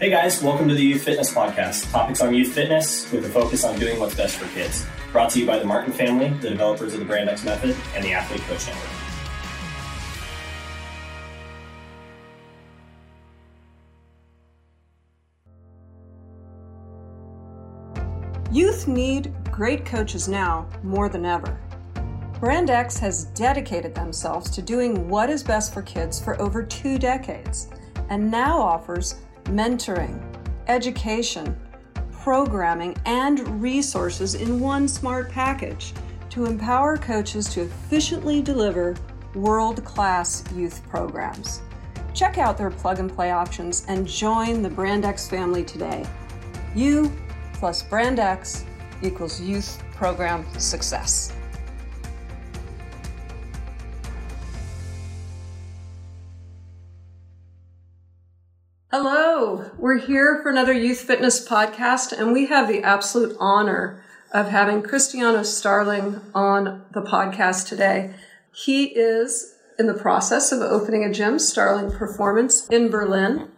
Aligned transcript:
Hey 0.00 0.10
guys, 0.10 0.42
welcome 0.42 0.66
to 0.66 0.74
the 0.74 0.82
Youth 0.82 1.04
Fitness 1.04 1.32
Podcast. 1.32 1.92
Topics 1.92 2.20
on 2.20 2.34
youth 2.34 2.52
fitness 2.52 3.12
with 3.12 3.24
a 3.26 3.28
focus 3.28 3.62
on 3.62 3.78
doing 3.78 4.00
what's 4.00 4.16
best 4.16 4.36
for 4.36 4.52
kids. 4.52 4.84
Brought 5.12 5.30
to 5.30 5.38
you 5.38 5.46
by 5.46 5.56
the 5.56 5.64
Martin 5.64 5.92
family, 5.92 6.30
the 6.40 6.50
developers 6.50 6.94
of 6.94 6.98
the 6.98 7.04
Brand 7.04 7.30
X 7.30 7.44
Method, 7.44 7.76
and 7.94 8.04
the 8.04 8.12
Athlete 8.12 8.40
Coach 8.40 8.66
Network. 8.66 8.90
Youth 18.50 18.88
need 18.88 19.32
great 19.52 19.86
coaches 19.86 20.26
now 20.26 20.68
more 20.82 21.08
than 21.08 21.24
ever. 21.24 21.56
Brand 22.40 22.68
X 22.68 22.98
has 22.98 23.26
dedicated 23.26 23.94
themselves 23.94 24.50
to 24.50 24.60
doing 24.60 25.08
what 25.08 25.30
is 25.30 25.44
best 25.44 25.72
for 25.72 25.82
kids 25.82 26.20
for 26.20 26.40
over 26.42 26.64
two 26.64 26.98
decades 26.98 27.68
and 28.10 28.28
now 28.28 28.60
offers 28.60 29.23
mentoring, 29.44 30.22
education, 30.68 31.56
programming, 32.12 32.96
and 33.04 33.62
resources 33.62 34.34
in 34.34 34.58
one 34.60 34.88
smart 34.88 35.30
package 35.30 35.92
to 36.30 36.46
empower 36.46 36.96
coaches 36.96 37.48
to 37.50 37.62
efficiently 37.62 38.42
deliver 38.42 38.96
world 39.34 39.84
class 39.84 40.42
youth 40.54 40.82
programs. 40.88 41.62
Check 42.14 42.38
out 42.38 42.56
their 42.56 42.70
plug 42.70 42.98
and 42.98 43.12
play 43.12 43.32
options 43.32 43.84
and 43.88 44.06
join 44.06 44.62
the 44.62 44.70
Brand 44.70 45.04
X 45.04 45.28
family 45.28 45.64
today. 45.64 46.06
You 46.74 47.12
plus 47.54 47.82
Brand 47.82 48.18
X 48.18 48.64
equals 49.02 49.40
youth 49.40 49.82
program 49.92 50.44
success. 50.58 51.32
Hello, 58.90 59.23
we're 59.44 59.98
here 59.98 60.40
for 60.42 60.50
another 60.50 60.72
Youth 60.72 61.00
Fitness 61.00 61.46
podcast, 61.46 62.12
and 62.12 62.32
we 62.32 62.46
have 62.46 62.66
the 62.66 62.82
absolute 62.82 63.36
honor 63.38 64.02
of 64.32 64.48
having 64.48 64.82
Cristiano 64.82 65.42
Starling 65.42 66.22
on 66.34 66.82
the 66.92 67.02
podcast 67.02 67.68
today. 67.68 68.14
He 68.54 68.86
is 68.86 69.54
in 69.78 69.86
the 69.86 69.92
process 69.92 70.50
of 70.50 70.62
opening 70.62 71.04
a 71.04 71.12
gym, 71.12 71.38
Starling 71.38 71.90
Performance, 71.90 72.66
in 72.68 72.88
Berlin. 72.88 73.48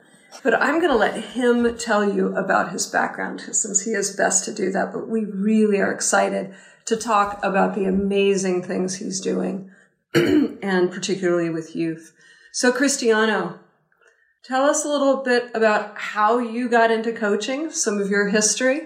But 0.42 0.60
I'm 0.60 0.80
going 0.80 0.90
to 0.90 0.96
let 0.96 1.22
him 1.22 1.78
tell 1.78 2.12
you 2.12 2.34
about 2.36 2.72
his 2.72 2.86
background 2.86 3.42
since 3.52 3.82
he 3.82 3.92
is 3.92 4.16
best 4.16 4.44
to 4.46 4.52
do 4.52 4.72
that. 4.72 4.92
But 4.92 5.08
we 5.08 5.24
really 5.24 5.78
are 5.78 5.92
excited 5.92 6.52
to 6.86 6.96
talk 6.96 7.38
about 7.44 7.76
the 7.76 7.84
amazing 7.84 8.64
things 8.64 8.96
he's 8.96 9.20
doing, 9.20 9.70
and 10.14 10.90
particularly 10.90 11.48
with 11.48 11.76
youth. 11.76 12.12
So, 12.52 12.72
Cristiano, 12.72 13.60
tell 14.46 14.64
us 14.64 14.84
a 14.84 14.88
little 14.88 15.22
bit 15.24 15.50
about 15.54 15.98
how 15.98 16.38
you 16.38 16.68
got 16.68 16.90
into 16.90 17.12
coaching, 17.12 17.70
some 17.70 18.00
of 18.00 18.08
your 18.08 18.28
history. 18.28 18.82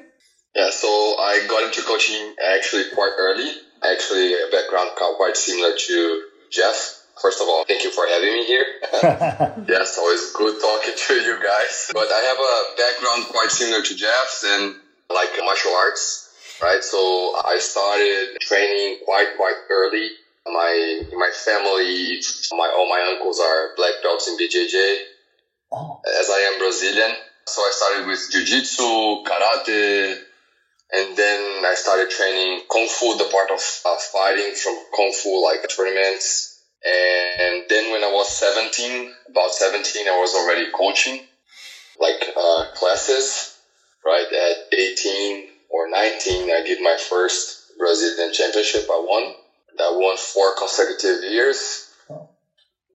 Yeah, 0.56 0.70
so 0.70 0.89
I 0.89 1.47
got 1.48 1.64
into 1.64 1.83
coaching 1.83 2.34
actually 2.42 2.84
quite 2.94 3.12
early. 3.19 3.53
Actually, 3.84 4.33
a 4.34 4.48
background 4.50 4.91
quite 4.97 5.36
similar 5.36 5.77
to 5.77 6.22
Jeff. 6.50 7.05
First 7.20 7.41
of 7.41 7.48
all, 7.48 7.64
thank 7.66 7.84
you 7.84 7.91
for 7.92 8.06
having 8.08 8.33
me 8.33 8.47
here. 8.47 8.64
yes, 9.69 9.98
always 9.98 10.33
good 10.33 10.58
talking 10.61 10.94
to 10.97 11.14
you 11.14 11.36
guys. 11.36 11.91
But 11.92 12.08
I 12.08 12.20
have 12.25 12.38
a 12.41 12.56
background 12.81 13.28
quite 13.31 13.50
similar 13.50 13.83
to 13.83 13.94
Jeff's 13.94 14.44
and 14.44 14.75
like 15.12 15.28
martial 15.44 15.72
arts, 15.72 16.33
right? 16.62 16.83
So 16.83 17.36
I 17.44 17.58
started 17.58 18.38
training 18.41 18.98
quite, 19.05 19.36
quite 19.36 19.56
early. 19.70 20.08
My, 20.47 21.03
my 21.12 21.31
family, 21.44 22.20
my, 22.53 22.72
all 22.77 22.88
my 22.88 23.12
uncles 23.12 23.38
are 23.38 23.77
black 23.77 23.94
belts 24.03 24.27
in 24.27 24.38
BJJ. 24.38 24.97
I 26.31 26.53
am 26.53 26.59
Brazilian. 26.59 27.17
So 27.47 27.62
I 27.62 27.70
started 27.73 28.06
with 28.06 28.20
jiu-jitsu, 28.31 29.25
karate, 29.27 30.17
and 30.92 31.17
then 31.17 31.64
I 31.64 31.75
started 31.75 32.11
training 32.11 32.62
kung 32.70 32.87
fu, 32.89 33.16
the 33.16 33.28
part 33.31 33.50
of 33.50 33.60
uh, 33.84 33.97
fighting 34.12 34.53
from 34.54 34.78
kung 34.94 35.12
fu, 35.12 35.43
like 35.44 35.66
tournaments 35.69 36.50
and 36.84 37.65
then 37.69 37.91
when 37.93 38.03
I 38.03 38.10
was 38.10 38.28
17, 38.28 39.12
about 39.28 39.53
17, 39.53 40.09
I 40.09 40.12
was 40.12 40.34
already 40.34 40.71
coaching 40.72 41.21
like 41.99 42.31
uh, 42.34 42.65
classes, 42.75 43.54
right? 44.04 44.25
At 44.25 44.78
18 44.78 45.49
or 45.69 45.91
19, 45.91 46.50
I 46.50 46.62
did 46.65 46.81
my 46.81 46.97
first 46.99 47.77
Brazilian 47.78 48.33
championship. 48.33 48.84
I 48.91 48.99
won. 48.99 49.34
I 49.78 49.93
won 49.93 50.16
four 50.16 50.54
consecutive 50.56 51.22
years. 51.22 51.87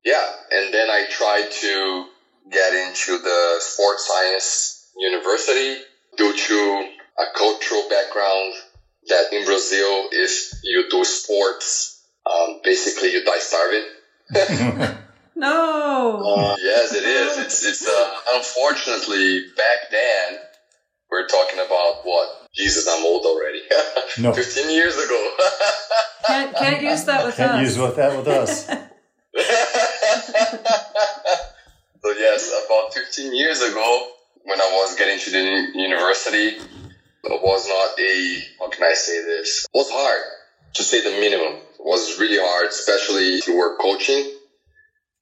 Yeah. 0.03 0.25
And 0.51 0.73
then 0.73 0.89
I 0.89 1.05
tried 1.09 1.51
to 1.51 2.05
get 2.51 2.73
into 2.73 3.17
the 3.17 3.55
sports 3.59 4.07
science 4.07 4.91
university 4.97 5.81
due 6.17 6.35
to 6.35 6.89
a 7.17 7.37
cultural 7.37 7.83
background 7.89 8.53
that 9.07 9.31
in 9.31 9.45
Brazil, 9.45 10.09
if 10.11 10.51
you 10.63 10.89
do 10.89 11.03
sports, 11.03 12.03
um, 12.25 12.59
basically 12.63 13.11
you 13.11 13.23
die 13.23 13.39
starving. 13.39 13.83
no. 15.35 16.23
Uh, 16.25 16.55
yes, 16.59 16.93
it 16.93 17.03
is. 17.03 17.37
It's 17.37 17.63
it's 17.65 17.87
uh, 17.87 18.15
unfortunately 18.33 19.45
back 19.55 19.91
then 19.91 20.39
we're 21.11 21.27
talking 21.27 21.59
about 21.59 22.01
what 22.03 22.47
Jesus. 22.55 22.87
I'm 22.87 23.05
old 23.05 23.25
already. 23.25 23.61
no. 24.19 24.33
Fifteen 24.33 24.71
years 24.71 24.97
ago. 24.97 25.31
can't 26.27 26.55
can't 26.55 26.81
use 26.81 27.03
that 27.05 27.25
with 27.25 27.35
can't 27.35 27.51
us. 27.51 27.57
Can't 27.57 27.87
use 27.87 27.95
that 27.95 28.17
with 28.17 28.27
us. 28.27 28.67
So 32.05 32.11
yes, 32.19 32.53
about 32.65 32.93
fifteen 32.93 33.33
years 33.35 33.61
ago, 33.61 34.07
when 34.43 34.61
I 34.61 34.69
was 34.73 34.95
getting 34.95 35.17
to 35.17 35.31
the 35.31 35.79
university, 35.79 36.49
it 36.49 37.41
was 37.41 37.67
not 37.67 37.99
a 37.99 38.43
how 38.59 38.69
can 38.69 38.83
I 38.83 38.93
say 38.93 39.23
this? 39.25 39.65
It 39.65 39.75
was 39.75 39.89
hard 39.89 40.21
to 40.75 40.83
say 40.83 41.01
the 41.01 41.19
minimum 41.19 41.55
It 41.55 41.85
was 41.85 42.19
really 42.19 42.37
hard, 42.37 42.67
especially 42.67 43.41
to 43.41 43.57
work 43.57 43.79
coaching, 43.79 44.37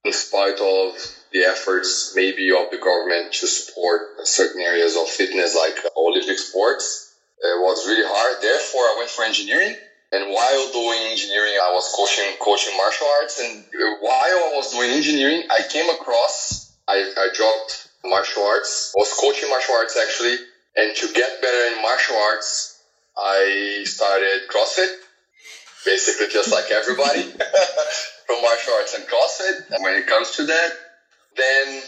in 0.04 0.12
spite 0.12 0.60
of 0.60 1.00
the 1.32 1.46
efforts 1.46 2.12
maybe 2.18 2.52
of 2.52 2.70
the 2.70 2.78
government 2.78 3.32
to 3.32 3.48
support 3.48 4.28
certain 4.28 4.62
areas 4.62 4.98
of 4.98 5.08
fitness 5.08 5.56
like 5.56 5.80
Olympic 5.96 6.38
sports. 6.38 7.16
It 7.40 7.62
was 7.62 7.88
really 7.88 8.04
hard. 8.06 8.42
Therefore, 8.42 8.82
I 8.82 8.96
went 8.98 9.10
for 9.10 9.24
engineering. 9.24 9.76
And 10.12 10.32
while 10.32 10.72
doing 10.72 11.00
engineering, 11.10 11.56
I 11.64 11.72
was 11.74 11.90
coaching, 11.96 12.38
coaching 12.40 12.76
martial 12.78 13.08
arts. 13.20 13.40
And 13.40 13.64
while 14.02 14.12
I 14.12 14.52
was 14.56 14.72
doing 14.72 14.92
engineering, 14.92 15.44
I 15.50 15.64
came 15.68 15.90
across, 15.90 16.73
I, 16.88 17.14
I 17.18 17.30
dropped 17.34 17.88
martial 18.06 18.44
arts. 18.44 18.94
I 18.96 19.00
was 19.00 19.14
coaching 19.20 19.50
martial 19.50 19.76
arts 19.76 19.98
actually. 19.98 20.38
And 20.76 20.96
to 20.96 21.14
get 21.14 21.42
better 21.42 21.76
in 21.76 21.82
martial 21.82 22.18
arts, 22.18 22.82
I 23.18 23.84
started 23.86 24.42
CrossFit 24.50 24.90
basically 25.86 26.28
just 26.28 26.52
like 26.52 26.72
everybody 26.72 27.22
from 28.28 28.42
martial 28.42 28.74
arts 28.74 28.96
and 28.96 29.04
CrossFit. 29.06 29.82
When 29.82 29.96
it 29.96 30.08
comes 30.08 30.32
to 30.38 30.46
that, 30.46 30.72
then 31.36 31.82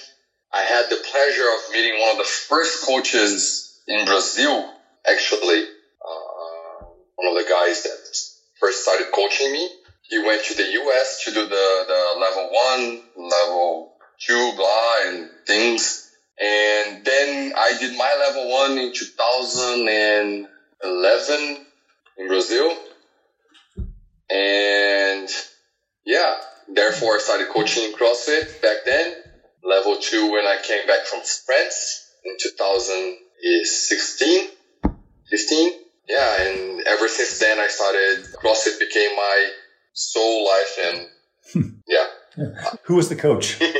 I 0.53 0.61
had 0.61 0.89
the 0.89 0.97
pleasure 1.11 1.43
of 1.43 1.73
meeting 1.73 1.99
one 1.99 2.11
of 2.11 2.17
the 2.17 2.23
first 2.23 2.85
coaches 2.85 3.81
in 3.87 4.05
Brazil, 4.05 4.69
actually, 5.09 5.63
uh, 6.05 6.85
one 7.15 7.27
of 7.27 7.43
the 7.43 7.49
guys 7.49 7.83
that 7.83 8.17
first 8.59 8.83
started 8.83 9.07
coaching 9.13 9.51
me. 9.51 9.69
He 10.03 10.19
went 10.19 10.43
to 10.45 10.53
the 10.53 10.63
US 10.63 11.23
to 11.25 11.31
do 11.31 11.41
the, 11.41 11.85
the 11.87 12.19
level 12.19 12.49
one, 12.51 13.01
level 13.15 13.94
two, 14.19 14.53
blah, 14.55 14.93
and 15.05 15.29
things. 15.45 16.11
And 16.39 17.03
then 17.05 17.53
I 17.55 17.77
did 17.79 17.95
my 17.97 18.15
level 18.19 18.51
one 18.51 18.77
in 18.77 18.91
2011 18.93 21.65
in 22.17 22.27
Brazil. 22.27 22.77
And 24.29 25.29
yeah, 26.05 26.35
therefore 26.73 27.15
I 27.15 27.19
started 27.19 27.49
coaching 27.49 27.93
CrossFit 27.93 28.61
back 28.61 28.85
then. 28.85 29.15
Level 29.63 29.97
two 29.97 30.31
when 30.31 30.45
I 30.45 30.59
came 30.61 30.85
back 30.87 31.05
from 31.05 31.21
France 31.21 32.07
in 32.23 32.37
2016, 32.39 34.47
15. 35.29 35.71
Yeah, 36.07 36.43
and 36.43 36.81
ever 36.85 37.07
since 37.07 37.39
then 37.39 37.59
I 37.59 37.67
started, 37.67 38.25
CrossFit 38.35 38.77
became 38.79 39.15
my 39.15 39.49
soul 39.93 40.45
life 40.45 40.77
and 40.85 41.09
hmm. 41.53 41.69
yeah. 41.87 42.05
Who 42.83 42.95
was 42.95 43.09
the 43.09 43.15
coach? 43.15 43.59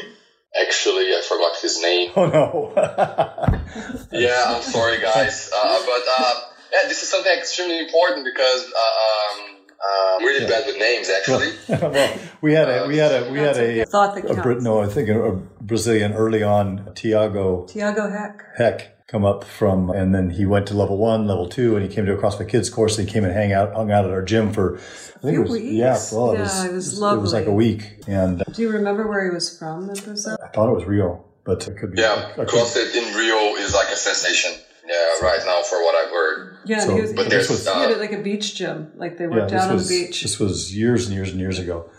Actually, 0.62 1.08
I 1.14 1.22
forgot 1.28 1.58
his 1.62 1.82
name. 1.82 2.12
Oh 2.16 2.26
no. 2.28 2.74
yeah, 4.12 4.44
I'm 4.48 4.62
sorry 4.62 5.02
guys. 5.02 5.52
Uh, 5.54 5.80
but 5.86 6.04
uh, 6.18 6.42
yeah, 6.72 6.88
this 6.88 7.04
is 7.04 7.10
something 7.10 7.32
extremely 7.32 7.80
important 7.80 8.26
because 8.26 8.72
uh, 8.74 9.40
um, 9.42 9.56
um, 9.86 10.24
really 10.24 10.44
yeah. 10.44 10.50
bad 10.50 10.66
with 10.66 10.80
names, 10.80 11.10
actually. 11.10 11.54
well, 11.92 12.20
we 12.42 12.54
had 12.54 12.70
a 12.70 12.88
we 12.88 12.98
had 12.98 13.12
a 13.12 13.32
we 13.32 13.40
had 13.40 13.58
a, 13.58 13.86
thought 13.86 14.16
that 14.16 14.26
a, 14.26 14.62
no, 14.62 14.82
I 14.82 14.88
think 14.88 15.10
a, 15.10 15.32
Brazilian 15.62 16.14
early 16.14 16.44
on, 16.44 16.94
Tiago 16.96 17.66
Tiago 17.68 18.10
Heck 18.10 18.44
Heck 18.56 18.95
come 19.08 19.24
up 19.24 19.44
from, 19.44 19.92
and 19.92 20.16
then 20.16 20.32
he 20.32 20.46
went 20.46 20.66
to 20.68 20.74
level 20.74 20.98
one, 20.98 21.28
level 21.28 21.48
two, 21.48 21.76
and 21.76 21.88
he 21.88 21.94
came 21.94 22.06
to 22.08 22.14
a 22.14 22.18
CrossFit 22.18 22.50
Kids 22.50 22.70
course. 22.70 22.98
And 22.98 23.08
he 23.08 23.14
came 23.14 23.24
and 23.24 23.34
hang 23.34 23.54
out, 23.54 23.74
hung 23.76 23.92
out 23.92 24.06
at 24.06 24.12
our 24.12 24.24
gym 24.24 24.52
for, 24.52 24.78
I 24.78 25.20
think 25.20 25.36
it 25.38 25.40
was, 25.40 25.52
weeks. 25.52 25.74
yeah, 25.74 26.00
well, 26.12 26.32
it 26.32 26.40
was, 26.40 26.64
it 26.66 26.74
was 26.74 27.00
lovely. 27.00 27.20
It 27.20 27.22
was 27.22 27.34
like 27.34 27.46
a 27.46 27.52
week. 27.52 28.04
And 28.08 28.44
do 28.54 28.62
you 28.62 28.70
remember 28.72 29.08
where 29.08 29.24
he 29.24 29.30
was 29.30 29.58
from 29.58 29.90
in 29.90 29.96
Brazil? 30.04 30.38
I 30.44 30.48
thought 30.48 30.70
it 30.70 30.76
was 30.76 30.86
Rio. 30.86 31.24
but 31.44 31.68
it 31.68 31.78
could 31.78 31.92
be. 31.94 32.02
Yeah, 32.02 32.30
I 32.34 32.46
could- 32.46 32.48
CrossFit 32.48 32.96
in 32.96 33.16
Rio 33.16 33.56
is 33.58 33.74
like 33.76 33.90
a 33.90 33.96
sensation. 33.96 34.52
Yeah, 34.88 34.96
right 35.28 35.40
now 35.46 35.64
for 35.64 35.84
what 35.84 35.96
I've 35.96 36.12
heard. 36.12 36.58
Yeah, 36.66 36.80
So- 36.82 36.96
he 36.96 37.02
was, 37.02 37.14
But 37.14 37.24
he, 37.26 37.30
there's 37.30 37.50
was- 37.50 37.64
he 37.68 37.74
had 37.74 37.90
uh, 37.92 37.94
it 37.96 38.00
like 38.00 38.12
a 38.12 38.22
beach 38.22 38.56
gym, 38.56 38.92
like 38.96 39.18
they 39.18 39.26
yeah, 39.26 39.30
worked 39.32 39.52
this 39.52 39.62
out 39.62 39.72
on 39.72 39.78
the 39.78 39.88
beach. 39.88 40.22
this 40.24 40.40
was 40.40 40.76
years 40.76 41.06
and 41.06 41.16
years 41.16 41.30
and 41.32 41.40
years 41.40 41.60
ago. 41.60 41.90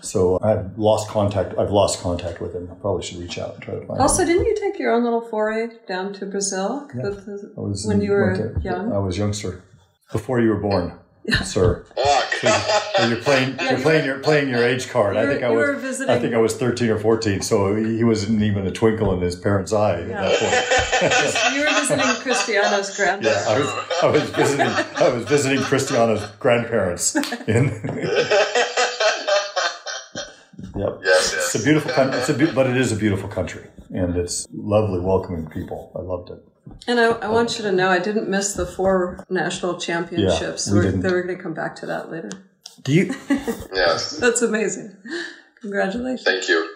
So 0.00 0.38
I've 0.42 0.76
lost 0.78 1.08
contact. 1.08 1.58
I've 1.58 1.70
lost 1.70 2.00
contact 2.00 2.40
with 2.40 2.54
him. 2.54 2.68
I 2.70 2.74
probably 2.76 3.02
should 3.02 3.18
reach 3.18 3.38
out 3.38 3.54
and 3.54 3.62
try 3.62 3.74
to 3.74 3.86
find 3.86 4.00
Also, 4.00 4.22
him. 4.22 4.28
didn't 4.28 4.44
you 4.46 4.56
take 4.60 4.78
your 4.78 4.92
own 4.92 5.02
little 5.04 5.20
foray 5.22 5.68
down 5.88 6.12
to 6.14 6.26
Brazil 6.26 6.88
Yeah. 6.94 7.02
The- 7.10 7.52
I 7.56 7.60
was 7.60 7.84
when 7.86 8.00
you 8.00 8.12
were 8.12 8.36
to- 8.54 8.60
young? 8.60 8.92
I 8.92 8.98
was 8.98 9.16
youngster 9.18 9.62
before 10.12 10.40
you 10.40 10.50
were 10.50 10.60
born, 10.60 10.92
sir. 11.44 11.84
So 12.40 13.08
you're 13.08 13.16
playing. 13.16 13.56
Yeah, 13.58 13.70
you're 13.70 13.80
playing. 13.80 14.04
You're 14.04 14.18
playing 14.18 14.48
your 14.50 14.62
age 14.62 14.90
card. 14.90 15.16
you 15.16 15.22
I 15.22 15.26
think 15.26 15.42
I 15.42 15.48
was. 15.50 15.80
visiting- 15.80 16.14
I 16.14 16.18
think 16.18 16.34
I 16.34 16.38
was 16.38 16.54
13 16.54 16.90
or 16.90 16.98
14. 16.98 17.40
So 17.40 17.74
he 17.74 18.04
wasn't 18.04 18.42
even 18.42 18.66
a 18.66 18.70
twinkle 18.70 19.12
in 19.14 19.20
his 19.22 19.34
parents' 19.36 19.72
eye 19.72 20.00
at 20.02 20.08
that 20.08 20.38
point. 20.38 21.54
you 21.54 21.60
were 21.62 21.80
visiting 21.80 22.22
Cristiano's 22.22 22.94
grandparents. 22.96 23.46
Yeah, 23.46 23.54
I 23.54 23.58
was, 23.58 23.68
I 24.02 24.06
was 24.08 24.22
visiting. 24.30 24.66
I 24.96 25.08
was 25.08 25.24
visiting 25.24 25.60
Cristiano's 25.62 26.24
grandparents. 26.38 27.16
In, 27.48 27.70
yep. 30.78 31.00
Yes, 31.02 31.32
yes. 31.34 31.54
It's 31.54 31.62
a 31.62 31.64
beautiful 31.64 31.92
country. 31.92 32.18
It's 32.18 32.28
a 32.28 32.34
be- 32.34 32.52
but 32.52 32.66
it 32.66 32.76
is 32.76 32.92
a 32.92 32.96
beautiful 32.96 33.28
country, 33.28 33.66
and 33.90 34.16
it's 34.16 34.46
lovely, 34.52 35.00
welcoming 35.00 35.48
people. 35.48 35.92
I 35.94 36.00
loved 36.00 36.30
it. 36.30 36.42
And 36.88 36.98
I, 37.00 37.06
I 37.12 37.28
want 37.28 37.58
you 37.58 37.64
to 37.64 37.72
know 37.72 37.88
I 37.88 37.98
didn't 37.98 38.28
miss 38.28 38.54
the 38.54 38.66
four 38.66 39.24
national 39.30 39.78
championships. 39.78 40.66
Yeah, 40.66 40.72
we 40.72 40.78
we're, 40.78 40.84
didn't. 40.84 41.02
We're 41.02 41.22
going 41.22 41.36
to 41.36 41.42
come 41.42 41.54
back 41.54 41.76
to 41.76 41.86
that 41.86 42.10
later. 42.10 42.30
Do 42.82 42.92
you? 42.92 43.14
yes. 43.72 44.16
That's 44.18 44.42
amazing. 44.42 44.96
Congratulations. 45.60 46.24
Thank 46.24 46.48
you. 46.48 46.70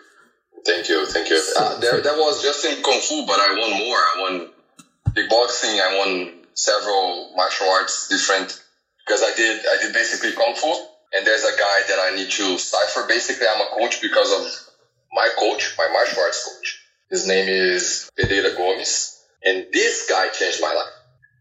Thank 0.64 0.88
you. 0.88 1.06
Thank 1.06 1.28
you. 1.28 1.42
Uh, 1.58 1.78
there, 1.80 2.00
that 2.00 2.16
was 2.16 2.42
just 2.42 2.64
in 2.64 2.82
Kung 2.82 3.00
Fu, 3.00 3.26
but 3.26 3.38
I 3.38 3.48
won 3.58 3.78
more. 3.78 3.96
I 3.96 4.14
won 4.18 4.50
kickboxing. 5.14 5.80
I 5.80 5.98
won 5.98 6.44
several 6.54 7.32
martial 7.36 7.68
arts 7.68 8.08
different 8.08 8.62
because 9.04 9.22
I 9.22 9.32
did, 9.36 9.60
I 9.60 9.82
did 9.82 9.92
basically 9.92 10.32
Kung 10.32 10.54
Fu. 10.54 10.72
And 11.12 11.26
there's 11.26 11.44
a 11.44 11.58
guy 11.58 11.80
that 11.88 11.98
I 11.98 12.16
need 12.16 12.30
to 12.30 12.58
cipher. 12.58 13.06
Basically, 13.08 13.46
I'm 13.46 13.60
a 13.60 13.70
coach 13.76 14.00
because 14.00 14.32
of 14.32 14.74
my 15.12 15.28
coach, 15.38 15.74
my 15.76 15.88
martial 15.92 16.22
arts 16.22 16.44
coach. 16.44 16.82
His 17.10 17.26
name 17.26 17.48
is 17.48 18.10
Pereira 18.16 18.54
Gomes. 18.56 19.20
And 19.44 19.66
this 19.72 20.08
guy 20.08 20.28
changed 20.28 20.60
my 20.60 20.72
life. 20.72 20.94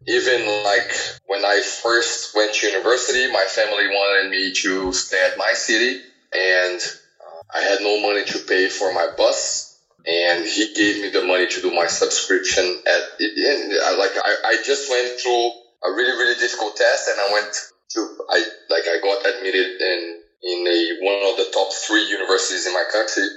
Even 0.08 0.64
like 0.64 0.92
when 1.28 1.46
I 1.46 1.62
first 1.62 2.36
went 2.36 2.54
to 2.56 2.68
university, 2.68 3.32
my 3.32 3.46
family 3.48 3.88
wanted 3.88 4.32
me 4.32 4.54
to 4.54 4.92
stay 4.94 5.24
at 5.32 5.38
my 5.38 5.52
city 5.54 6.02
and 6.34 6.80
uh, 7.20 7.58
I 7.58 7.62
had 7.62 7.82
no 7.82 8.02
money 8.02 8.26
to 8.26 8.40
pay 8.40 8.70
for 8.70 8.94
my 8.94 9.08
bus, 9.18 9.80
and 10.06 10.46
he 10.46 10.74
gave 10.74 11.02
me 11.02 11.10
the 11.10 11.26
money 11.26 11.48
to 11.48 11.62
do 11.62 11.72
my 11.74 11.88
subscription. 11.88 12.64
At 12.64 13.02
and 13.20 13.74
I, 13.74 13.96
like 13.98 14.12
I, 14.24 14.36
I 14.46 14.58
just 14.64 14.90
went 14.90 15.20
through 15.20 15.52
a 15.84 15.92
really 15.92 16.18
really 16.18 16.40
difficult 16.40 16.76
test, 16.76 17.10
and 17.10 17.20
I 17.20 17.34
went 17.34 17.56
to 17.92 18.00
I 18.30 18.40
like 18.70 18.86
I 18.86 19.00
got 19.02 19.26
admitted 19.26 19.82
in 19.82 20.22
in 20.44 20.60
a 20.68 20.80
one 21.04 21.20
of 21.32 21.38
the 21.38 21.52
top 21.52 21.74
three 21.74 22.06
universities 22.06 22.66
in 22.66 22.74
my 22.74 22.86
country, 22.92 23.28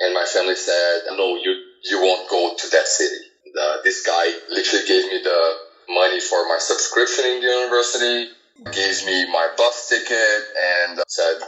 and 0.00 0.14
my 0.14 0.24
family 0.24 0.54
said, 0.54 1.02
"No, 1.16 1.36
you 1.36 1.52
you 1.84 2.00
won't 2.00 2.28
go 2.30 2.54
to 2.56 2.70
that 2.70 2.86
city." 2.86 3.26
Uh, 3.52 3.76
this 3.84 4.04
guy 4.06 4.32
literally 4.48 4.86
gave 4.86 5.04
me 5.12 5.22
the 5.22 5.40
money 5.88 6.20
for 6.20 6.46
my 6.48 6.56
subscription 6.58 7.24
in 7.26 7.40
the 7.40 7.46
university, 7.46 8.30
gave 8.72 9.04
me 9.06 9.30
my 9.30 9.48
bus 9.56 9.88
ticket, 9.88 10.40
and 10.56 11.00
said, 11.06 11.40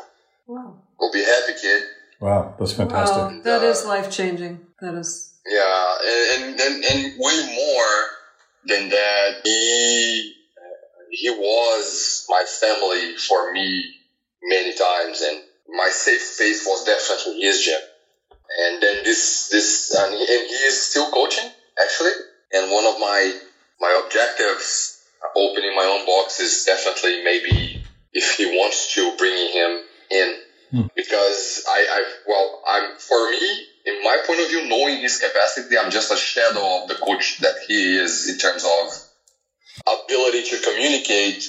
Wow. 0.46 0.82
"Go 0.98 1.12
be 1.12 1.24
happy, 1.24 1.54
kid." 1.60 1.82
Wow, 2.20 2.54
that's 2.58 2.72
fantastic. 2.72 3.16
Wow. 3.16 3.40
That 3.44 3.62
is 3.62 3.84
life 3.84 4.10
changing. 4.10 4.66
That 4.80 4.94
is. 4.94 5.34
Yeah, 5.46 5.96
and 6.32 6.60
and, 6.60 6.84
and 6.84 7.12
way 7.18 7.54
more 7.54 7.94
than 8.66 8.88
that, 8.88 9.40
he 9.44 10.34
he 11.14 11.30
was 11.30 12.26
my 12.28 12.44
family 12.44 13.16
for 13.16 13.52
me 13.52 13.94
many 14.42 14.74
times, 14.74 15.22
and 15.22 15.42
my 15.68 15.88
safe 15.88 16.20
space 16.20 16.66
was 16.66 16.84
definitely 16.84 17.40
his 17.40 17.62
gym. 17.62 17.80
And 18.60 18.82
then 18.82 19.04
this 19.04 19.48
this 19.48 19.94
and 19.96 20.12
he, 20.14 20.20
and 20.20 20.46
he 20.46 20.54
is 20.66 20.82
still 20.82 21.10
coaching 21.10 21.50
actually. 21.80 22.12
And 22.52 22.70
one 22.70 22.84
of 22.84 23.00
my 23.00 23.32
my 23.80 24.02
objectives 24.04 25.02
opening 25.34 25.74
my 25.74 25.84
own 25.84 26.06
box 26.06 26.40
is 26.40 26.64
definitely 26.64 27.24
maybe 27.24 27.82
if 28.12 28.36
he 28.36 28.46
wants 28.46 28.94
to 28.94 29.16
bringing 29.16 29.52
him 29.52 29.80
in 30.10 30.34
hmm. 30.70 30.86
because 30.94 31.64
I, 31.68 31.86
I 31.90 32.12
well 32.26 32.62
I'm 32.66 32.96
for 32.98 33.30
me 33.30 33.66
in 33.86 34.02
my 34.02 34.16
point 34.26 34.40
of 34.40 34.48
view 34.48 34.68
knowing 34.68 35.00
his 35.00 35.18
capacity 35.18 35.76
I'm 35.76 35.90
just 35.90 36.12
a 36.12 36.16
shadow 36.16 36.82
of 36.82 36.88
the 36.88 36.94
coach 36.94 37.38
that 37.38 37.54
he 37.66 37.96
is 37.96 38.28
in 38.28 38.38
terms 38.38 38.64
of 38.64 39.03
ability 39.82 40.44
to 40.50 40.60
communicate 40.60 41.44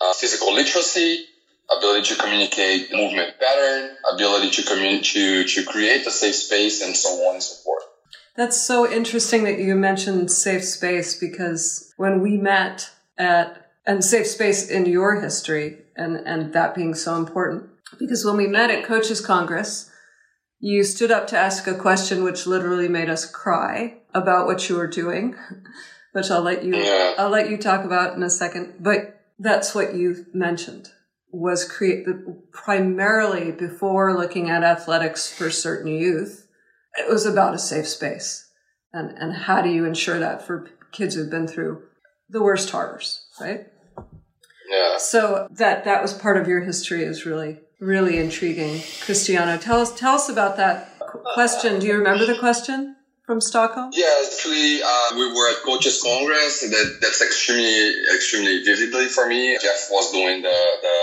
uh, 0.00 0.12
physical 0.14 0.54
literacy 0.54 1.24
ability 1.76 2.14
to 2.14 2.20
communicate 2.20 2.92
movement 2.92 3.38
pattern 3.38 3.96
ability 4.12 4.50
to 4.50 4.62
commun- 4.62 5.02
to 5.02 5.44
to 5.44 5.64
create 5.64 6.06
a 6.06 6.10
safe 6.10 6.34
space 6.34 6.82
and 6.82 6.96
so 6.96 7.08
on 7.28 7.34
and 7.34 7.42
so 7.42 7.54
forth. 7.62 7.84
That's 8.36 8.60
so 8.60 8.90
interesting 8.90 9.44
that 9.44 9.58
you 9.58 9.74
mentioned 9.74 10.30
safe 10.30 10.64
space 10.64 11.18
because 11.18 11.92
when 11.96 12.22
we 12.22 12.36
met 12.36 12.90
at 13.18 13.70
and 13.86 14.04
safe 14.04 14.26
space 14.26 14.68
in 14.68 14.86
your 14.86 15.20
history 15.20 15.78
and 15.96 16.16
and 16.26 16.52
that 16.52 16.74
being 16.74 16.94
so 16.94 17.16
important 17.16 17.68
because 17.98 18.24
when 18.24 18.36
we 18.36 18.46
met 18.46 18.70
at 18.70 18.84
coaches 18.84 19.20
congress 19.20 19.90
you 20.60 20.84
stood 20.84 21.10
up 21.10 21.26
to 21.26 21.36
ask 21.36 21.66
a 21.66 21.74
question 21.74 22.22
which 22.22 22.46
literally 22.46 22.88
made 22.88 23.08
us 23.08 23.30
cry 23.30 23.96
about 24.14 24.46
what 24.46 24.68
you 24.68 24.76
were 24.76 24.86
doing 24.86 25.34
which 26.12 26.30
I'll 26.30 26.42
let 26.42 26.64
you 26.64 26.76
Yeah. 26.76 27.14
I'll 27.18 27.30
let 27.30 27.50
you 27.50 27.56
talk 27.56 27.84
about 27.84 28.14
in 28.14 28.22
a 28.22 28.30
second 28.30 28.74
but 28.80 29.20
that's 29.38 29.74
what 29.74 29.94
you 29.94 30.26
mentioned 30.34 30.90
was 31.32 31.64
create 31.64 32.04
the, 32.04 32.42
primarily 32.52 33.52
before 33.52 34.16
looking 34.16 34.50
at 34.50 34.64
athletics 34.64 35.32
for 35.32 35.50
certain 35.50 35.92
youth 35.92 36.46
it 36.96 37.08
was 37.08 37.26
about 37.26 37.54
a 37.54 37.58
safe 37.58 37.86
space. 37.88 38.48
And 38.92 39.16
and 39.16 39.32
how 39.32 39.62
do 39.62 39.68
you 39.68 39.84
ensure 39.84 40.18
that 40.18 40.46
for 40.46 40.68
kids 40.92 41.14
who've 41.14 41.30
been 41.30 41.46
through 41.46 41.82
the 42.28 42.42
worst 42.42 42.70
horrors 42.70 43.26
right? 43.40 43.66
Yeah. 44.68 44.98
So 44.98 45.48
that 45.52 45.84
that 45.84 46.02
was 46.02 46.12
part 46.12 46.36
of 46.36 46.48
your 46.48 46.60
history 46.60 47.04
is 47.04 47.24
really 47.24 47.60
really 47.80 48.18
intriguing. 48.18 48.82
Cristiano 49.04 49.56
tell 49.56 49.80
us 49.80 49.94
tell 49.94 50.14
us 50.16 50.28
about 50.28 50.56
that 50.56 50.98
question. 51.34 51.78
Do 51.78 51.86
you 51.86 51.96
remember 51.96 52.26
the 52.26 52.38
question 52.38 52.96
from 53.30 53.40
stockholm 53.40 53.90
Yeah, 53.94 54.10
actually, 54.26 54.82
uh, 54.82 55.14
we 55.14 55.30
were 55.30 55.48
at 55.54 55.62
Coaches 55.62 56.02
Congress. 56.02 56.66
That 56.66 56.98
that's 57.00 57.22
extremely 57.22 57.94
extremely 58.12 58.64
vividly 58.64 59.06
for 59.06 59.28
me. 59.28 59.56
Jeff 59.62 59.86
was 59.88 60.10
doing 60.10 60.42
the 60.42 60.58
the, 60.82 60.98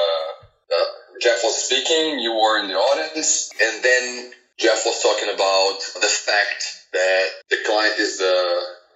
the 0.67 0.81
Jeff 1.21 1.39
was 1.41 1.55
speaking. 1.55 2.19
You 2.19 2.33
were 2.35 2.59
in 2.59 2.67
the 2.67 2.75
audience, 2.75 3.49
and 3.63 3.81
then 3.81 4.31
Jeff 4.59 4.83
was 4.85 5.01
talking 5.01 5.31
about 5.33 5.79
the 6.03 6.11
fact 6.11 6.83
that 6.91 7.25
the 7.49 7.59
client 7.65 7.95
is 7.97 8.17
the 8.17 8.35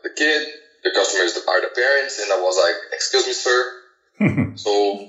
the 0.04 0.10
kid, 0.10 0.48
the 0.84 0.92
customers 0.92 1.32
are 1.48 1.62
the 1.62 1.72
parents, 1.74 2.20
and 2.20 2.34
I 2.34 2.40
was 2.44 2.60
like, 2.60 2.76
"Excuse 2.92 3.28
me, 3.28 3.36
sir. 3.48 3.60
so 4.60 5.08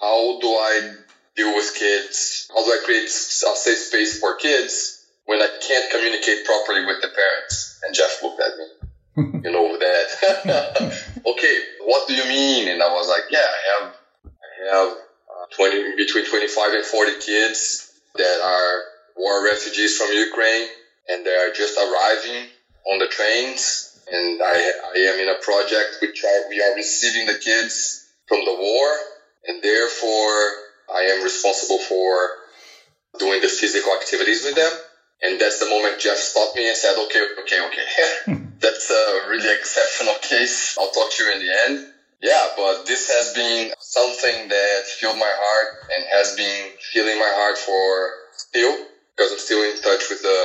how 0.00 0.38
do 0.38 0.50
I 0.54 0.94
deal 1.34 1.52
with 1.56 1.74
kids? 1.74 2.46
How 2.54 2.62
do 2.62 2.70
I 2.70 2.78
create 2.84 3.06
a 3.06 3.56
safe 3.58 3.82
space 3.90 4.20
for 4.20 4.36
kids 4.36 4.99
when 5.30 5.40
I 5.40 5.46
can't 5.62 5.88
communicate 5.92 6.44
properly 6.44 6.84
with 6.84 7.00
the 7.02 7.06
parents? 7.06 7.78
And 7.84 7.94
Jeff 7.94 8.20
looked 8.20 8.42
at 8.42 8.58
me, 8.58 9.40
you 9.44 9.52
know, 9.52 9.78
that, 9.78 10.98
okay, 11.24 11.58
what 11.84 12.08
do 12.08 12.14
you 12.14 12.24
mean? 12.24 12.66
And 12.66 12.82
I 12.82 12.88
was 12.88 13.08
like, 13.08 13.30
yeah, 13.30 13.38
I 13.38 13.60
have, 13.70 13.94
I 14.26 14.74
have 14.74 14.88
uh, 14.90 15.46
20, 15.54 15.94
between 15.94 16.26
25 16.26 16.72
and 16.72 16.84
40 16.84 17.12
kids 17.20 17.92
that 18.16 18.40
are 18.42 18.82
war 19.14 19.44
refugees 19.44 19.96
from 19.96 20.10
Ukraine 20.12 20.66
and 21.08 21.24
they 21.24 21.36
are 21.36 21.52
just 21.52 21.78
arriving 21.78 22.48
on 22.90 22.98
the 22.98 23.06
trains. 23.06 24.02
And 24.10 24.42
I, 24.42 24.72
I 24.96 24.98
am 25.14 25.20
in 25.20 25.28
a 25.28 25.38
project 25.40 25.98
which 26.02 26.24
are, 26.24 26.48
we 26.48 26.60
are 26.60 26.74
receiving 26.74 27.26
the 27.26 27.38
kids 27.38 28.04
from 28.26 28.44
the 28.44 28.56
war 28.58 28.96
and 29.46 29.62
therefore 29.62 30.38
I 30.92 31.02
am 31.14 31.22
responsible 31.22 31.78
for 31.78 32.30
doing 33.20 33.40
the 33.40 33.48
physical 33.48 33.92
activities 33.94 34.44
with 34.44 34.56
them. 34.56 34.72
And 35.22 35.40
that's 35.40 35.60
the 35.60 35.68
moment 35.68 36.00
Jeff 36.00 36.16
stopped 36.16 36.56
me 36.56 36.66
and 36.68 36.76
said, 36.76 36.96
okay, 37.06 37.22
okay, 37.42 37.60
okay. 37.66 37.86
Hmm. 38.24 38.44
that's 38.60 38.90
a 38.90 39.28
really 39.28 39.52
exceptional 39.58 40.14
case. 40.22 40.76
I'll 40.78 40.90
talk 40.90 41.12
to 41.12 41.24
you 41.24 41.32
in 41.32 41.40
the 41.40 41.52
end. 41.68 41.86
Yeah, 42.22 42.48
but 42.56 42.84
this 42.84 43.08
has 43.08 43.32
been 43.32 43.72
something 43.80 44.48
that 44.48 44.82
filled 44.84 45.16
my 45.16 45.32
heart 45.32 45.88
and 45.94 46.04
has 46.12 46.36
been 46.36 46.68
filling 46.92 47.18
my 47.18 47.32
heart 47.32 47.56
for 47.56 48.12
still 48.36 48.76
because 49.16 49.32
I'm 49.32 49.38
still 49.38 49.62
in 49.64 49.80
touch 49.80 50.08
with 50.08 50.22
the 50.22 50.40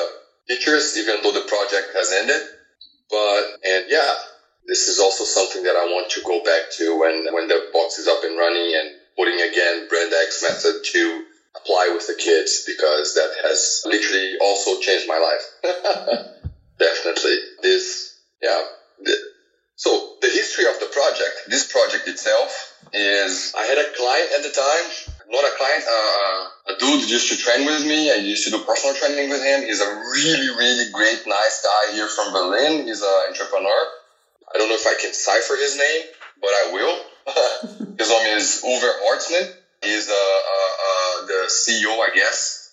teachers, 0.47 0.97
even 0.97 1.23
though 1.23 1.31
the 1.31 1.47
project 1.47 1.95
has 1.95 2.11
ended. 2.11 2.41
But, 3.09 3.43
and 3.63 3.85
yeah, 3.87 4.13
this 4.67 4.87
is 4.87 4.99
also 4.99 5.23
something 5.23 5.63
that 5.63 5.75
I 5.75 5.85
want 5.85 6.09
to 6.11 6.21
go 6.23 6.43
back 6.43 6.71
to 6.79 6.99
when, 6.99 7.33
when 7.33 7.47
the 7.47 7.69
box 7.71 7.99
is 7.99 8.07
up 8.07 8.23
and 8.23 8.37
running 8.37 8.75
and 8.75 8.89
putting 9.15 9.39
again 9.39 9.87
Brand 9.87 10.11
X 10.11 10.43
method 10.43 10.83
to 10.91 11.23
apply 11.57 11.91
with 11.93 12.07
the 12.07 12.15
kids 12.15 12.63
because 12.65 13.15
that 13.15 13.31
has 13.43 13.83
literally 13.85 14.35
also 14.41 14.79
changed 14.79 15.07
my 15.07 15.17
life. 15.17 15.45
definitely. 16.79 17.35
This, 17.61 18.19
yeah. 18.41 18.61
The, 19.03 19.15
so 19.75 20.15
the 20.21 20.27
history 20.27 20.65
of 20.65 20.79
the 20.79 20.87
project, 20.87 21.49
this 21.49 21.71
project 21.71 22.07
itself 22.07 22.71
is 22.93 23.51
I 23.57 23.63
had 23.63 23.77
a 23.77 23.91
client 23.91 24.29
at 24.37 24.43
the 24.43 24.53
time, 24.55 24.85
not 25.27 25.43
a 25.43 25.53
client, 25.57 25.83
uh, 25.83 26.73
a 26.73 26.79
dude 26.79 27.09
used 27.09 27.29
to 27.29 27.37
train 27.37 27.65
with 27.65 27.83
me. 27.85 28.11
I 28.11 28.15
used 28.15 28.45
to 28.45 28.51
do 28.51 28.63
personal 28.63 28.95
training 28.95 29.29
with 29.29 29.43
him. 29.43 29.63
He's 29.63 29.81
a 29.81 29.91
really, 30.15 30.47
really 30.55 30.91
great, 30.91 31.27
nice 31.27 31.61
guy 31.63 31.93
here 31.93 32.07
from 32.07 32.31
Berlin. 32.31 32.87
He's 32.87 33.01
an 33.01 33.19
entrepreneur. 33.27 33.81
I 34.53 34.57
don't 34.57 34.69
know 34.69 34.75
if 34.75 34.87
I 34.87 34.95
can 34.95 35.11
cipher 35.13 35.55
his 35.55 35.75
name, 35.75 36.01
but 36.39 36.49
I 36.49 36.71
will. 36.71 36.95
his 37.97 38.09
name 38.09 38.37
is 38.37 38.61
Uwe 38.63 38.91
Horstmann. 39.03 39.51
He's 39.83 40.07
a 40.07 40.13
uh, 40.13 40.73
uh, 40.87 41.04
the 41.27 41.49
CEO, 41.49 41.99
I 41.99 42.13
guess, 42.13 42.71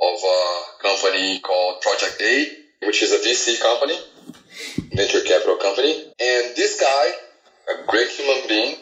of 0.00 0.18
a 0.22 0.82
company 0.82 1.40
called 1.40 1.80
Project 1.80 2.20
A, 2.20 2.86
which 2.86 3.02
is 3.02 3.12
a 3.12 3.18
VC 3.18 3.60
company, 3.60 3.98
venture 4.94 5.20
capital 5.20 5.56
company. 5.56 5.92
And 6.20 6.56
this 6.56 6.80
guy, 6.80 7.12
a 7.72 7.86
great 7.86 8.08
human 8.08 8.48
being, 8.48 8.76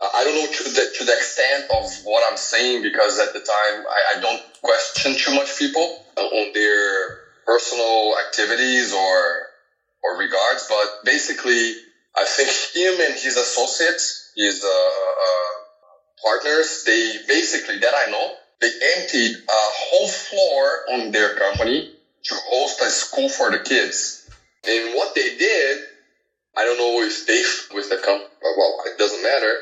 I 0.00 0.24
don't 0.24 0.34
know 0.34 0.50
to 0.50 0.64
the, 0.64 0.94
to 0.98 1.04
the 1.04 1.12
extent 1.12 1.64
of 1.70 1.84
what 2.04 2.24
I'm 2.30 2.38
saying 2.38 2.82
because 2.82 3.18
at 3.18 3.34
the 3.34 3.40
time 3.40 3.84
I, 3.86 4.16
I 4.16 4.20
don't 4.20 4.42
question 4.62 5.14
too 5.14 5.34
much 5.34 5.58
people 5.58 6.04
on 6.16 6.52
their 6.54 7.18
personal 7.44 8.14
activities 8.26 8.94
or 8.94 9.46
or 10.02 10.16
regards, 10.18 10.66
but 10.68 11.04
basically 11.04 11.74
I 12.16 12.24
think 12.24 12.48
him 12.74 13.00
and 13.06 13.14
his 13.14 13.36
associates, 13.36 14.32
his 14.34 14.64
uh, 14.64 14.68
uh, 14.68 15.52
partners, 16.24 16.84
they 16.86 17.18
basically 17.28 17.78
that 17.78 17.92
I 17.94 18.10
know, 18.10 18.32
they 18.60 18.70
emptied 18.96 19.36
a 19.36 19.52
whole 19.52 20.08
floor 20.08 20.80
on 20.92 21.10
their 21.10 21.36
company 21.36 21.92
to 22.24 22.34
host 22.34 22.80
a 22.80 22.90
school 22.90 23.28
for 23.28 23.50
the 23.50 23.58
kids. 23.58 24.28
And 24.68 24.94
what 24.94 25.14
they 25.14 25.36
did, 25.36 25.78
I 26.56 26.64
don't 26.64 26.78
know 26.78 27.02
if 27.02 27.26
they 27.26 27.42
with 27.74 27.88
the 27.88 27.96
company. 27.96 28.28
Well, 28.42 28.82
it 28.86 28.98
doesn't 28.98 29.22
matter 29.22 29.54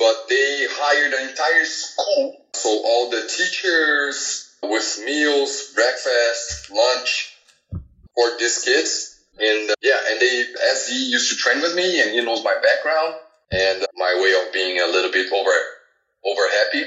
but 0.00 0.30
they 0.30 0.66
hired 0.70 1.12
an 1.12 1.28
entire 1.28 1.64
school. 1.66 2.40
So 2.54 2.70
all 2.70 3.10
the 3.10 3.28
teachers 3.28 4.50
with 4.62 5.02
meals, 5.04 5.72
breakfast, 5.74 6.70
lunch 6.70 7.36
for 8.14 8.30
these 8.38 8.64
kids. 8.64 9.20
And 9.38 9.70
uh, 9.70 9.74
yeah, 9.82 10.00
and 10.10 10.20
they, 10.20 10.44
as 10.72 10.88
he 10.88 11.10
used 11.10 11.30
to 11.30 11.36
train 11.36 11.60
with 11.60 11.76
me 11.76 12.00
and 12.00 12.10
he 12.12 12.24
knows 12.24 12.42
my 12.42 12.54
background 12.54 13.14
and 13.52 13.86
my 13.94 14.18
way 14.22 14.32
of 14.40 14.52
being 14.54 14.80
a 14.80 14.86
little 14.86 15.12
bit 15.12 15.30
over, 15.30 15.52
over 16.24 16.42
happy. 16.48 16.84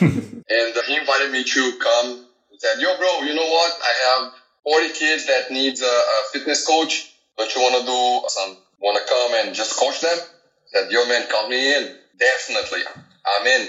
and 0.00 0.76
uh, 0.76 0.82
he 0.86 0.96
invited 0.96 1.32
me 1.32 1.44
to 1.44 1.78
come. 1.80 2.26
He 2.50 2.58
said, 2.58 2.80
yo, 2.80 2.96
bro, 2.98 3.20
you 3.22 3.34
know 3.34 3.48
what? 3.48 3.72
I 3.82 4.20
have 4.22 4.32
40 4.64 4.92
kids 4.94 5.26
that 5.26 5.50
needs 5.50 5.82
a, 5.82 5.86
a 5.86 6.22
fitness 6.32 6.66
coach. 6.66 7.12
Don't 7.36 7.54
you 7.54 7.60
want 7.60 7.80
to 7.80 7.86
do 7.86 8.28
some, 8.28 8.56
want 8.80 8.98
to 8.98 9.04
come 9.08 9.46
and 9.46 9.54
just 9.54 9.78
coach 9.78 10.00
them? 10.00 10.18
I 10.18 10.80
said, 10.80 10.92
yo, 10.92 11.06
man, 11.06 11.26
call 11.30 11.48
me 11.48 11.74
in 11.74 11.98
definitely 12.18 12.80
I'm 12.86 13.46
in. 13.46 13.68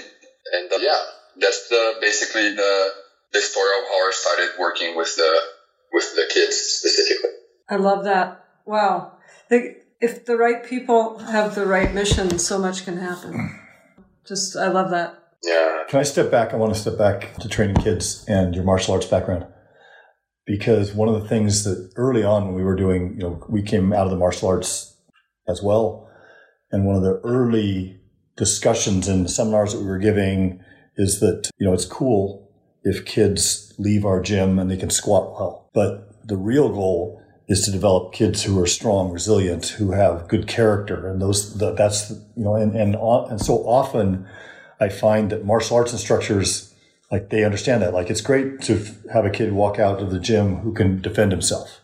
And 0.52 0.72
uh, 0.72 0.76
yeah, 0.80 1.02
that's 1.38 1.68
the, 1.68 1.94
basically 2.00 2.54
the, 2.54 2.88
the 3.32 3.40
story 3.40 3.70
of 3.78 3.88
how 3.88 4.08
I 4.08 4.10
started 4.12 4.50
working 4.58 4.96
with 4.96 5.14
the, 5.16 5.40
with 5.92 6.14
the 6.14 6.28
kids 6.32 6.56
specifically. 6.56 7.30
I 7.68 7.76
love 7.76 8.04
that. 8.04 8.44
Wow. 8.64 9.18
The, 9.48 9.76
if 10.00 10.24
the 10.24 10.36
right 10.36 10.64
people 10.64 11.18
have 11.18 11.54
the 11.54 11.66
right 11.66 11.92
mission, 11.94 12.38
so 12.38 12.58
much 12.58 12.84
can 12.84 12.98
happen. 12.98 13.59
Just, 14.30 14.56
I 14.56 14.68
love 14.68 14.90
that. 14.90 15.18
Yeah. 15.42 15.82
Can 15.88 15.98
I 15.98 16.04
step 16.04 16.30
back? 16.30 16.54
I 16.54 16.56
want 16.56 16.72
to 16.72 16.78
step 16.78 16.96
back 16.96 17.34
to 17.38 17.48
training 17.48 17.82
kids 17.82 18.24
and 18.28 18.54
your 18.54 18.62
martial 18.62 18.94
arts 18.94 19.06
background. 19.06 19.44
Because 20.46 20.94
one 20.94 21.08
of 21.08 21.20
the 21.20 21.28
things 21.28 21.64
that 21.64 21.90
early 21.96 22.22
on 22.22 22.46
when 22.46 22.54
we 22.54 22.62
were 22.62 22.76
doing, 22.76 23.16
you 23.16 23.24
know, 23.24 23.44
we 23.48 23.60
came 23.60 23.92
out 23.92 24.04
of 24.04 24.12
the 24.12 24.16
martial 24.16 24.48
arts 24.48 24.96
as 25.48 25.60
well. 25.64 26.08
And 26.70 26.86
one 26.86 26.94
of 26.94 27.02
the 27.02 27.20
early 27.24 28.00
discussions 28.36 29.08
and 29.08 29.28
seminars 29.28 29.72
that 29.72 29.80
we 29.80 29.86
were 29.86 29.98
giving 29.98 30.60
is 30.96 31.18
that, 31.18 31.50
you 31.58 31.66
know, 31.66 31.74
it's 31.74 31.84
cool 31.84 32.52
if 32.84 33.04
kids 33.04 33.74
leave 33.78 34.04
our 34.04 34.22
gym 34.22 34.60
and 34.60 34.70
they 34.70 34.76
can 34.76 34.90
squat 34.90 35.32
well. 35.32 35.68
But 35.74 36.28
the 36.28 36.36
real 36.36 36.68
goal 36.68 37.20
is 37.50 37.64
to 37.66 37.70
develop 37.70 38.14
kids 38.14 38.44
who 38.44 38.58
are 38.58 38.66
strong, 38.66 39.12
resilient, 39.12 39.66
who 39.66 39.90
have 39.90 40.26
good 40.28 40.46
character. 40.46 41.06
And 41.08 41.20
those, 41.20 41.58
that's, 41.58 42.10
you 42.10 42.44
know, 42.44 42.54
and, 42.54 42.74
and, 42.74 42.96
uh, 42.96 43.24
and 43.24 43.40
so 43.40 43.56
often 43.66 44.26
I 44.80 44.88
find 44.88 45.30
that 45.30 45.44
martial 45.44 45.76
arts 45.76 45.92
instructors, 45.92 46.72
like 47.10 47.28
they 47.28 47.44
understand 47.44 47.82
that. 47.82 47.92
Like 47.92 48.08
it's 48.08 48.22
great 48.22 48.62
to 48.62 48.82
have 49.12 49.26
a 49.26 49.30
kid 49.30 49.52
walk 49.52 49.78
out 49.78 50.00
of 50.00 50.10
the 50.10 50.20
gym 50.20 50.56
who 50.58 50.72
can 50.72 51.02
defend 51.02 51.32
himself 51.32 51.80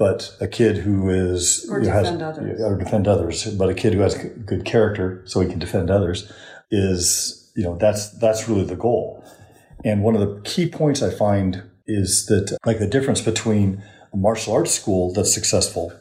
but 0.00 0.34
a 0.40 0.48
kid 0.48 0.78
who 0.78 1.10
is 1.10 1.68
or 1.70 1.78
defend 1.78 2.22
has, 2.22 2.38
others 2.38 2.60
or 2.62 2.74
defend 2.78 3.06
others, 3.06 3.44
but 3.56 3.68
a 3.68 3.74
kid 3.74 3.92
who 3.92 4.00
has 4.00 4.14
good 4.46 4.64
character 4.64 5.22
so 5.26 5.40
he 5.40 5.48
can 5.48 5.58
defend 5.58 5.90
others 5.90 6.32
is 6.70 7.52
you 7.54 7.62
know 7.62 7.76
that's 7.76 8.08
that's 8.18 8.48
really 8.48 8.64
the 8.64 8.76
goal. 8.76 9.22
And 9.84 10.02
one 10.02 10.16
of 10.16 10.22
the 10.22 10.40
key 10.40 10.70
points 10.70 11.02
I 11.02 11.10
find 11.10 11.62
is 11.86 12.24
that 12.26 12.56
like 12.64 12.78
the 12.78 12.86
difference 12.86 13.20
between 13.20 13.82
martial 14.14 14.54
arts 14.54 14.72
school 14.72 15.12
that's 15.12 15.32
successful 15.32 15.92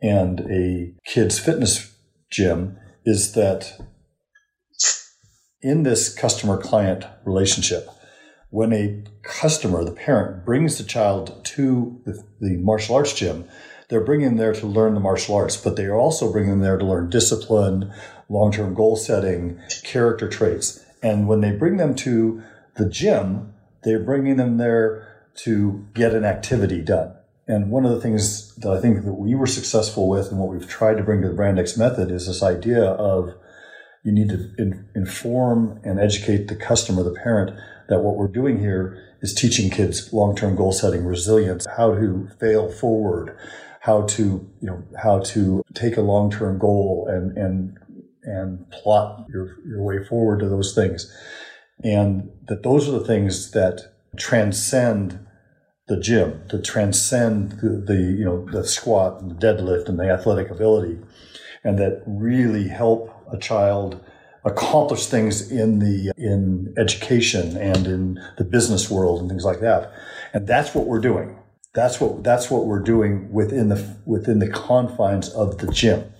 and 0.00 0.40
a 0.50 0.94
kids 1.06 1.38
fitness 1.38 1.94
gym 2.30 2.76
is 3.04 3.32
that 3.32 3.80
in 5.60 5.82
this 5.82 6.14
customer 6.14 6.56
client 6.56 7.04
relationship 7.24 7.88
when 8.50 8.72
a 8.72 9.02
customer, 9.22 9.84
the 9.84 9.92
parent, 9.92 10.44
brings 10.44 10.78
the 10.78 10.84
child 10.84 11.44
to 11.44 12.00
the, 12.04 12.24
the, 12.40 12.56
martial 12.56 12.96
arts 12.96 13.12
gym, 13.12 13.44
they're 13.88 14.04
bringing 14.04 14.28
them 14.28 14.36
there 14.36 14.54
to 14.54 14.66
learn 14.66 14.94
the 14.94 15.00
martial 15.00 15.34
arts, 15.34 15.56
but 15.56 15.76
they 15.76 15.84
are 15.84 15.94
also 15.94 16.32
bringing 16.32 16.50
them 16.50 16.60
there 16.60 16.78
to 16.78 16.84
learn 16.84 17.10
discipline, 17.10 17.92
long 18.28 18.52
term 18.52 18.74
goal 18.74 18.96
setting, 18.96 19.60
character 19.82 20.28
traits. 20.28 20.84
And 21.02 21.28
when 21.28 21.40
they 21.40 21.52
bring 21.52 21.76
them 21.76 21.94
to 21.96 22.42
the 22.76 22.88
gym, 22.88 23.54
they're 23.84 24.02
bringing 24.02 24.36
them 24.36 24.56
there 24.56 25.06
to 25.36 25.86
get 25.94 26.14
an 26.14 26.24
activity 26.24 26.82
done. 26.82 27.14
And 27.48 27.70
one 27.70 27.86
of 27.86 27.90
the 27.90 28.00
things 28.00 28.54
that 28.56 28.70
I 28.70 28.78
think 28.78 29.04
that 29.04 29.14
we 29.14 29.34
were 29.34 29.46
successful 29.46 30.06
with 30.06 30.30
and 30.30 30.38
what 30.38 30.50
we've 30.50 30.68
tried 30.68 30.98
to 30.98 31.02
bring 31.02 31.22
to 31.22 31.28
the 31.28 31.34
Brand 31.34 31.58
X 31.58 31.78
method 31.78 32.10
is 32.10 32.26
this 32.26 32.42
idea 32.42 32.84
of 32.84 33.34
you 34.04 34.12
need 34.12 34.28
to 34.28 34.54
in, 34.58 34.86
inform 34.94 35.80
and 35.82 35.98
educate 35.98 36.48
the 36.48 36.54
customer, 36.54 37.02
the 37.02 37.10
parent, 37.10 37.58
that 37.88 38.00
what 38.00 38.16
we're 38.16 38.28
doing 38.28 38.60
here 38.60 39.02
is 39.22 39.34
teaching 39.34 39.70
kids 39.70 40.12
long-term 40.12 40.56
goal 40.56 40.72
setting, 40.72 41.04
resilience, 41.04 41.66
how 41.76 41.94
to 41.94 42.28
fail 42.38 42.70
forward, 42.70 43.36
how 43.80 44.02
to, 44.02 44.22
you 44.60 44.66
know, 44.66 44.82
how 45.02 45.20
to 45.20 45.64
take 45.72 45.96
a 45.96 46.02
long-term 46.02 46.58
goal 46.58 47.06
and, 47.08 47.36
and, 47.38 47.78
and 48.24 48.70
plot 48.70 49.24
your, 49.30 49.56
your 49.66 49.82
way 49.82 50.04
forward 50.04 50.40
to 50.40 50.48
those 50.48 50.74
things. 50.74 51.10
And 51.82 52.30
that 52.46 52.62
those 52.62 52.88
are 52.88 52.92
the 52.92 53.06
things 53.06 53.52
that 53.52 53.80
transcend 54.18 55.26
the 55.88 55.98
gym, 55.98 56.42
to 56.48 56.60
transcend 56.60 57.52
the, 57.60 57.82
the, 57.86 57.94
you 57.96 58.24
know, 58.24 58.44
the 58.52 58.64
squat 58.64 59.20
and 59.20 59.30
the 59.30 59.34
deadlift 59.34 59.88
and 59.88 59.98
the 59.98 60.08
athletic 60.10 60.50
ability 60.50 60.98
and 61.64 61.78
that 61.78 62.02
really 62.06 62.68
help 62.68 63.14
a 63.32 63.38
child 63.38 64.02
accomplish 64.44 65.06
things 65.06 65.50
in 65.50 65.78
the 65.80 66.12
in 66.16 66.72
education 66.78 67.56
and 67.56 67.86
in 67.86 68.20
the 68.38 68.44
business 68.44 68.90
world 68.90 69.20
and 69.20 69.28
things 69.28 69.44
like 69.44 69.60
that. 69.60 69.92
And 70.32 70.46
that's 70.46 70.74
what 70.74 70.86
we're 70.86 71.00
doing. 71.00 71.38
That's 71.74 72.00
what 72.00 72.24
that's 72.24 72.50
what 72.50 72.66
we're 72.66 72.82
doing 72.82 73.30
within 73.32 73.68
the 73.68 73.96
within 74.06 74.38
the 74.38 74.48
confines 74.48 75.28
of 75.30 75.58
the 75.58 75.70
gym. 75.70 76.10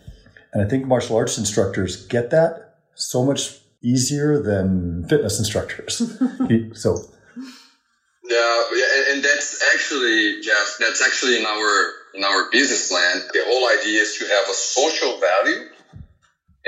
And 0.53 0.65
I 0.65 0.69
think 0.69 0.87
martial 0.87 1.17
arts 1.17 1.39
instructors 1.39 2.07
get 2.07 2.31
that 2.31 2.77
so 2.95 3.25
much 3.25 3.59
easier 3.83 4.43
than 4.43 5.07
fitness 5.09 5.39
instructors. 5.39 6.03
so 6.75 6.99
yeah, 8.29 8.65
yeah, 8.75 9.13
and 9.13 9.25
that's 9.25 9.63
actually 9.75 10.41
Jeff. 10.43 10.77
That's 10.79 11.03
actually 11.03 11.39
in 11.39 11.47
our 11.47 11.93
in 12.15 12.25
our 12.25 12.51
business 12.51 12.89
plan. 12.89 13.23
The 13.33 13.43
whole 13.47 13.69
idea 13.79 14.03
is 14.03 14.19
to 14.19 14.25
have 14.25 14.49
a 14.49 14.55
social 14.55 15.19
value 15.19 15.69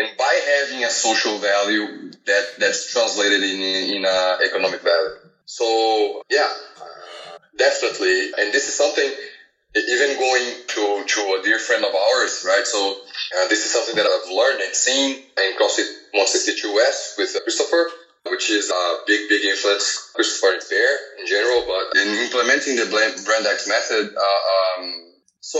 and 0.00 0.16
by 0.16 0.40
having 0.58 0.84
a 0.84 0.90
social 0.90 1.38
value 1.38 2.10
that 2.26 2.44
that's 2.58 2.92
translated 2.92 3.42
in 3.42 3.60
in 3.96 4.04
uh, 4.04 4.38
economic 4.44 4.82
value. 4.82 5.16
So 5.46 6.22
yeah, 6.30 6.48
definitely, 7.58 8.32
and 8.38 8.52
this 8.52 8.68
is 8.68 8.74
something 8.74 9.10
even 9.76 10.18
going 10.18 10.46
to 10.68 11.04
to 11.06 11.20
a 11.38 11.42
dear 11.44 11.58
friend 11.58 11.84
of 11.84 11.94
ours, 11.94 12.44
right? 12.46 12.66
So 12.66 12.92
uh, 12.92 13.48
this 13.48 13.66
is 13.66 13.72
something 13.72 13.96
that 13.96 14.06
I've 14.06 14.30
learned 14.30 14.60
and 14.62 14.74
seen 14.74 15.16
in 15.16 15.58
CrossFit 15.58 16.26
City 16.26 16.68
US 16.68 17.14
with 17.18 17.36
Christopher. 17.42 17.86
Which 18.26 18.50
is 18.50 18.70
a 18.70 18.96
big, 19.06 19.28
big 19.28 19.44
influence. 19.44 20.12
Christopher 20.14 20.54
is 20.56 20.68
there 20.68 20.96
in 21.18 21.26
general, 21.26 21.64
but 21.66 22.00
in 22.00 22.08
implementing 22.18 22.76
the 22.76 22.86
Brand 22.86 23.46
X 23.46 23.66
method, 23.66 24.14
uh, 24.14 24.80
um, 24.80 25.14
so 25.40 25.58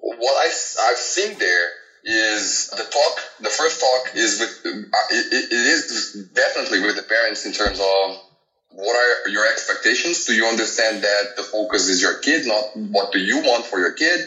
what 0.00 0.34
I, 0.34 0.46
I've 0.46 0.98
seen 0.98 1.38
there 1.38 1.68
is 2.04 2.68
the 2.70 2.84
talk. 2.84 3.20
The 3.40 3.50
first 3.50 3.80
talk 3.80 4.16
is 4.16 4.40
with 4.40 4.66
uh, 4.66 4.98
it, 5.10 5.52
it 5.52 5.52
is 5.52 6.28
definitely 6.32 6.80
with 6.80 6.96
the 6.96 7.02
parents 7.02 7.44
in 7.44 7.52
terms 7.52 7.78
of 7.80 8.18
what 8.70 8.96
are 8.96 9.30
your 9.30 9.46
expectations? 9.46 10.24
Do 10.24 10.34
you 10.34 10.46
understand 10.46 11.02
that 11.02 11.36
the 11.36 11.42
focus 11.42 11.88
is 11.88 12.02
your 12.02 12.18
kid, 12.18 12.46
not 12.46 12.64
what 12.74 13.12
do 13.12 13.20
you 13.20 13.38
want 13.38 13.64
for 13.64 13.78
your 13.78 13.92
kid? 13.92 14.20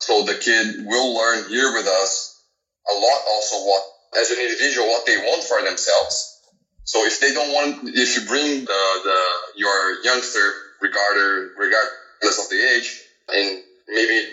So 0.00 0.22
the 0.22 0.34
kid 0.34 0.84
will 0.84 1.14
learn 1.16 1.48
here 1.48 1.72
with 1.72 1.86
us 1.86 2.42
a 2.90 2.94
lot 2.94 3.20
also 3.26 3.56
what, 3.64 3.82
as 4.20 4.30
an 4.30 4.38
individual, 4.38 4.86
what 4.88 5.06
they 5.06 5.16
want 5.16 5.42
for 5.44 5.62
themselves. 5.62 6.33
So 6.84 7.04
if 7.06 7.20
they 7.20 7.32
don't 7.32 7.52
want, 7.52 7.88
if 7.88 8.16
you 8.16 8.26
bring 8.28 8.60
the, 8.60 8.82
the, 9.04 9.20
your 9.56 10.04
youngster, 10.04 10.52
regardless, 10.80 12.38
of 12.38 12.48
the 12.50 12.60
age, 12.76 13.00
and 13.28 13.62
maybe 13.88 14.28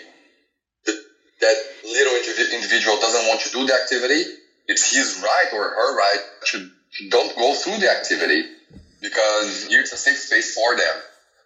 the, 0.84 0.92
that 1.40 1.56
little 1.84 2.16
individual 2.54 2.96
doesn't 3.00 3.26
want 3.28 3.40
to 3.40 3.50
do 3.50 3.66
the 3.66 3.74
activity, 3.74 4.24
it's 4.68 4.94
his 4.94 5.20
right 5.22 5.48
or 5.52 5.64
her 5.64 5.96
right 5.96 6.20
to 6.46 6.70
don't 7.08 7.34
go 7.36 7.54
through 7.54 7.78
the 7.78 7.90
activity 7.90 8.44
because 9.00 9.66
it's 9.70 9.92
a 9.92 9.96
safe 9.96 10.18
space 10.18 10.54
for 10.54 10.76
them. 10.76 10.96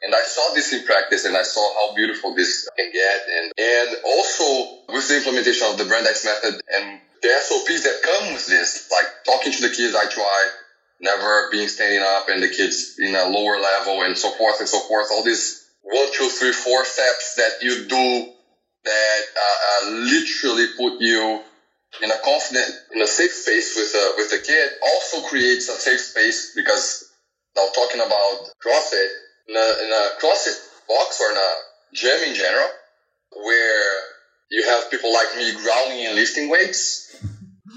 And 0.02 0.14
I 0.14 0.22
saw 0.22 0.54
this 0.54 0.72
in 0.72 0.84
practice 0.84 1.24
and 1.24 1.36
I 1.36 1.42
saw 1.42 1.62
how 1.74 1.94
beautiful 1.94 2.34
this 2.34 2.68
can 2.76 2.92
get. 2.92 3.20
And, 3.30 3.52
and 3.56 3.96
also 4.04 4.92
with 4.92 5.08
the 5.08 5.16
implementation 5.18 5.66
of 5.70 5.78
the 5.78 5.84
Brand 5.84 6.06
X 6.06 6.24
method 6.24 6.60
and 6.74 7.00
the 7.22 7.28
SOPs 7.40 7.84
that 7.84 8.02
come 8.02 8.34
with 8.34 8.46
this, 8.46 8.90
like 8.90 9.06
talking 9.24 9.52
to 9.52 9.62
the 9.62 9.74
kids 9.74 9.94
eye 9.94 10.06
to 10.06 10.20
eye, 10.20 10.48
never 11.00 11.50
being 11.50 11.68
standing 11.68 12.02
up 12.02 12.28
and 12.28 12.42
the 12.42 12.48
kids 12.48 12.96
in 12.98 13.14
a 13.14 13.28
lower 13.28 13.60
level 13.60 14.02
and 14.02 14.16
so 14.16 14.30
forth 14.30 14.60
and 14.60 14.68
so 14.68 14.80
forth. 14.80 15.08
All 15.10 15.24
these 15.24 15.66
one, 15.82 16.08
two, 16.12 16.28
three, 16.28 16.52
four 16.52 16.84
steps 16.84 17.34
that 17.36 17.62
you 17.62 17.86
do 17.86 18.32
that 18.84 19.22
uh, 19.36 19.86
uh, 19.86 19.90
literally 19.90 20.66
put 20.76 21.00
you 21.00 21.40
in 22.02 22.10
a 22.10 22.18
confident, 22.24 22.70
in 22.94 23.02
a 23.02 23.06
safe 23.06 23.32
space 23.32 23.74
with 23.76 23.92
a, 23.94 24.12
with 24.16 24.32
a 24.32 24.44
kid 24.44 24.70
also 24.82 25.26
creates 25.28 25.68
a 25.68 25.72
safe 25.72 26.00
space 26.00 26.52
because 26.54 27.10
now 27.56 27.66
talking 27.74 28.00
about 28.00 28.48
CrossFit, 28.64 29.08
in 29.48 29.56
a, 29.56 29.84
in 29.84 29.90
a 29.90 30.20
CrossFit 30.20 30.58
box 30.88 31.20
or 31.20 31.30
in 31.32 31.36
a 31.36 31.52
gym 31.94 32.28
in 32.28 32.34
general, 32.34 32.68
where 33.44 34.00
you 34.50 34.64
have 34.64 34.90
people 34.90 35.12
like 35.12 35.36
me 35.36 35.52
grounding 35.62 36.06
and 36.06 36.14
lifting 36.14 36.48
weights, 36.48 37.16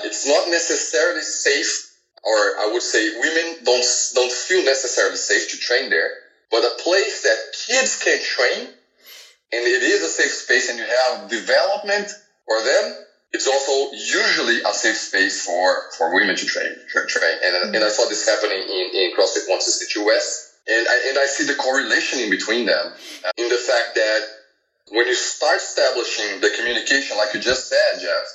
it's 0.03 0.27
not 0.27 0.49
necessarily 0.49 1.21
safe, 1.21 1.88
or 2.23 2.37
I 2.59 2.69
would 2.73 2.81
say 2.81 3.19
women 3.19 3.63
don't, 3.63 3.85
don't 4.15 4.31
feel 4.31 4.63
necessarily 4.65 5.17
safe 5.17 5.51
to 5.51 5.57
train 5.57 5.89
there, 5.89 6.09
but 6.51 6.63
a 6.63 6.81
place 6.83 7.23
that 7.23 7.37
kids 7.67 8.01
can 8.03 8.21
train 8.23 8.67
and 9.51 9.61
it 9.65 9.83
is 9.83 10.03
a 10.03 10.09
safe 10.09 10.31
space 10.31 10.69
and 10.69 10.77
you 10.77 10.85
have 10.85 11.29
development 11.29 12.11
for 12.45 12.61
them 12.61 13.05
it's 13.31 13.47
also 13.47 13.93
usually 13.93 14.61
a 14.61 14.73
safe 14.73 14.97
space 14.97 15.45
for, 15.45 15.91
for 15.97 16.13
women 16.13 16.35
to 16.35 16.45
train, 16.45 16.73
train, 16.89 17.07
train. 17.07 17.37
And, 17.43 17.53
mm-hmm. 17.55 17.75
and 17.75 17.83
I 17.83 17.89
saw 17.89 18.09
this 18.09 18.25
happening 18.25 18.57
in, 18.57 18.85
in 18.93 19.13
CrossFit 19.13 19.45
162 19.45 20.05
West. 20.05 20.57
And 20.67 20.87
I, 20.87 21.09
and 21.09 21.17
I 21.17 21.25
see 21.25 21.45
the 21.45 21.55
correlation 21.55 22.19
in 22.19 22.29
between 22.29 22.65
them 22.65 22.93
uh, 23.25 23.31
in 23.37 23.49
the 23.49 23.57
fact 23.57 23.95
that 23.95 24.21
when 24.91 25.07
you 25.07 25.15
start 25.15 25.57
establishing 25.57 26.41
the 26.41 26.49
communication, 26.57 27.17
like 27.17 27.33
you 27.33 27.39
just 27.39 27.69
said, 27.69 28.01
Jeff, 28.01 28.25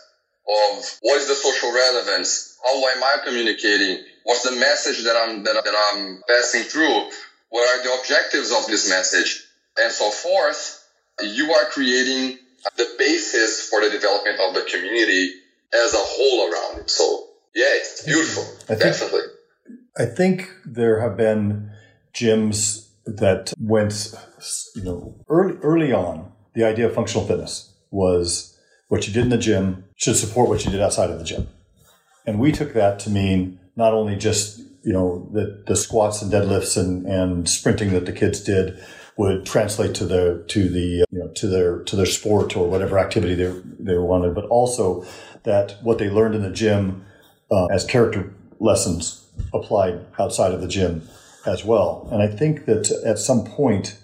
of 0.49 0.99
what 1.01 1.21
is 1.21 1.29
the 1.29 1.35
social 1.35 1.73
relevance? 1.73 2.59
How 2.65 2.77
am 2.77 3.03
I 3.03 3.17
communicating? 3.25 4.05
What's 4.25 4.43
the 4.43 4.57
message 4.57 5.05
that 5.05 5.17
I'm, 5.17 5.45
that, 5.45 5.65
that 5.65 5.75
I'm 5.93 6.23
passing 6.29 6.63
through? 6.63 7.11
What 7.51 7.69
are 7.69 7.83
the 7.83 8.01
objectives 8.01 8.53
of 8.53 8.67
this 8.67 8.89
message? 8.89 9.45
And 9.81 9.93
so 9.93 10.11
forth. 10.11 10.87
You 11.23 11.53
are 11.53 11.65
creating 11.67 12.39
the 12.77 12.87
basis 12.99 13.69
for 13.69 13.81
the 13.81 13.91
development 13.91 14.41
of 14.41 14.55
the 14.55 14.63
community 14.63 15.33
as 15.73 15.95
a 15.95 15.99
whole 16.01 16.51
around 16.51 16.81
it. 16.81 16.91
So 16.91 17.29
yeah, 17.55 17.67
it's 17.69 18.05
beautiful. 18.05 18.43
I 18.63 18.75
think, 18.75 18.81
definitely. 18.81 19.21
I 19.97 20.07
think 20.07 20.51
there 20.65 21.01
have 21.01 21.17
been 21.17 21.71
gyms 22.13 22.89
that 23.07 23.53
went, 23.61 24.15
you 24.75 24.83
know, 24.83 25.15
early 25.29 25.57
early 25.63 25.93
on. 25.93 26.33
The 26.55 26.65
idea 26.65 26.87
of 26.87 26.95
functional 26.95 27.27
fitness 27.27 27.73
was 27.91 28.54
what 28.89 29.07
you 29.07 29.13
did 29.13 29.25
in 29.25 29.31
the 29.31 29.39
gym 29.39 29.85
should 29.97 30.17
support 30.17 30.49
what 30.49 30.65
you 30.65 30.71
did 30.71 30.81
outside 30.81 31.11
of 31.11 31.19
the 31.19 31.25
gym, 31.25 31.49
and 32.27 32.39
we 32.39 32.53
took 32.53 32.73
that 32.75 32.99
to 33.01 33.11
mean 33.11 33.59
not 33.77 33.93
only 33.93 34.17
just 34.17 34.59
you 34.83 34.93
know 34.93 35.29
the, 35.33 35.63
the 35.67 35.77
squats 35.77 36.23
and 36.23 36.33
deadlifts 36.33 36.77
and, 36.77 37.07
and 37.07 37.49
sprinting 37.49 37.93
that 37.93 38.07
the 38.07 38.13
kids 38.13 38.41
did 38.41 38.79
would 39.17 39.47
translate 39.47 39.95
to 39.95 40.05
the 40.05 40.45
to 40.49 40.69
the 40.69 41.05
you 41.11 41.19
know 41.19 41.29
to 41.35 41.47
their 41.47 41.83
to 41.85 41.97
their 41.97 42.07
sport 42.07 42.57
or 42.57 42.69
whatever 42.69 42.99
activity 42.99 43.35
they 43.35 43.53
they 43.79 43.99
wanted, 43.99 44.35
but 44.35 44.45
also 44.47 45.05
that 45.45 45.77
what 45.83 45.99
they 45.99 46.11
learned 46.11 46.35
in 46.35 46.43
the 46.43 46.51
gym 46.51 47.05
uh, 47.51 47.67
as 47.67 47.85
character 47.85 48.33
lessons 48.61 49.27
applied 49.53 50.05
outside 50.19 50.53
of 50.53 50.61
the 50.61 50.69
gym 50.69 51.07
as 51.47 51.65
well. 51.65 52.09
And 52.11 52.23
I 52.23 52.29
think 52.29 52.67
that 52.67 52.91
at 53.05 53.19
some 53.19 53.45
point, 53.45 53.99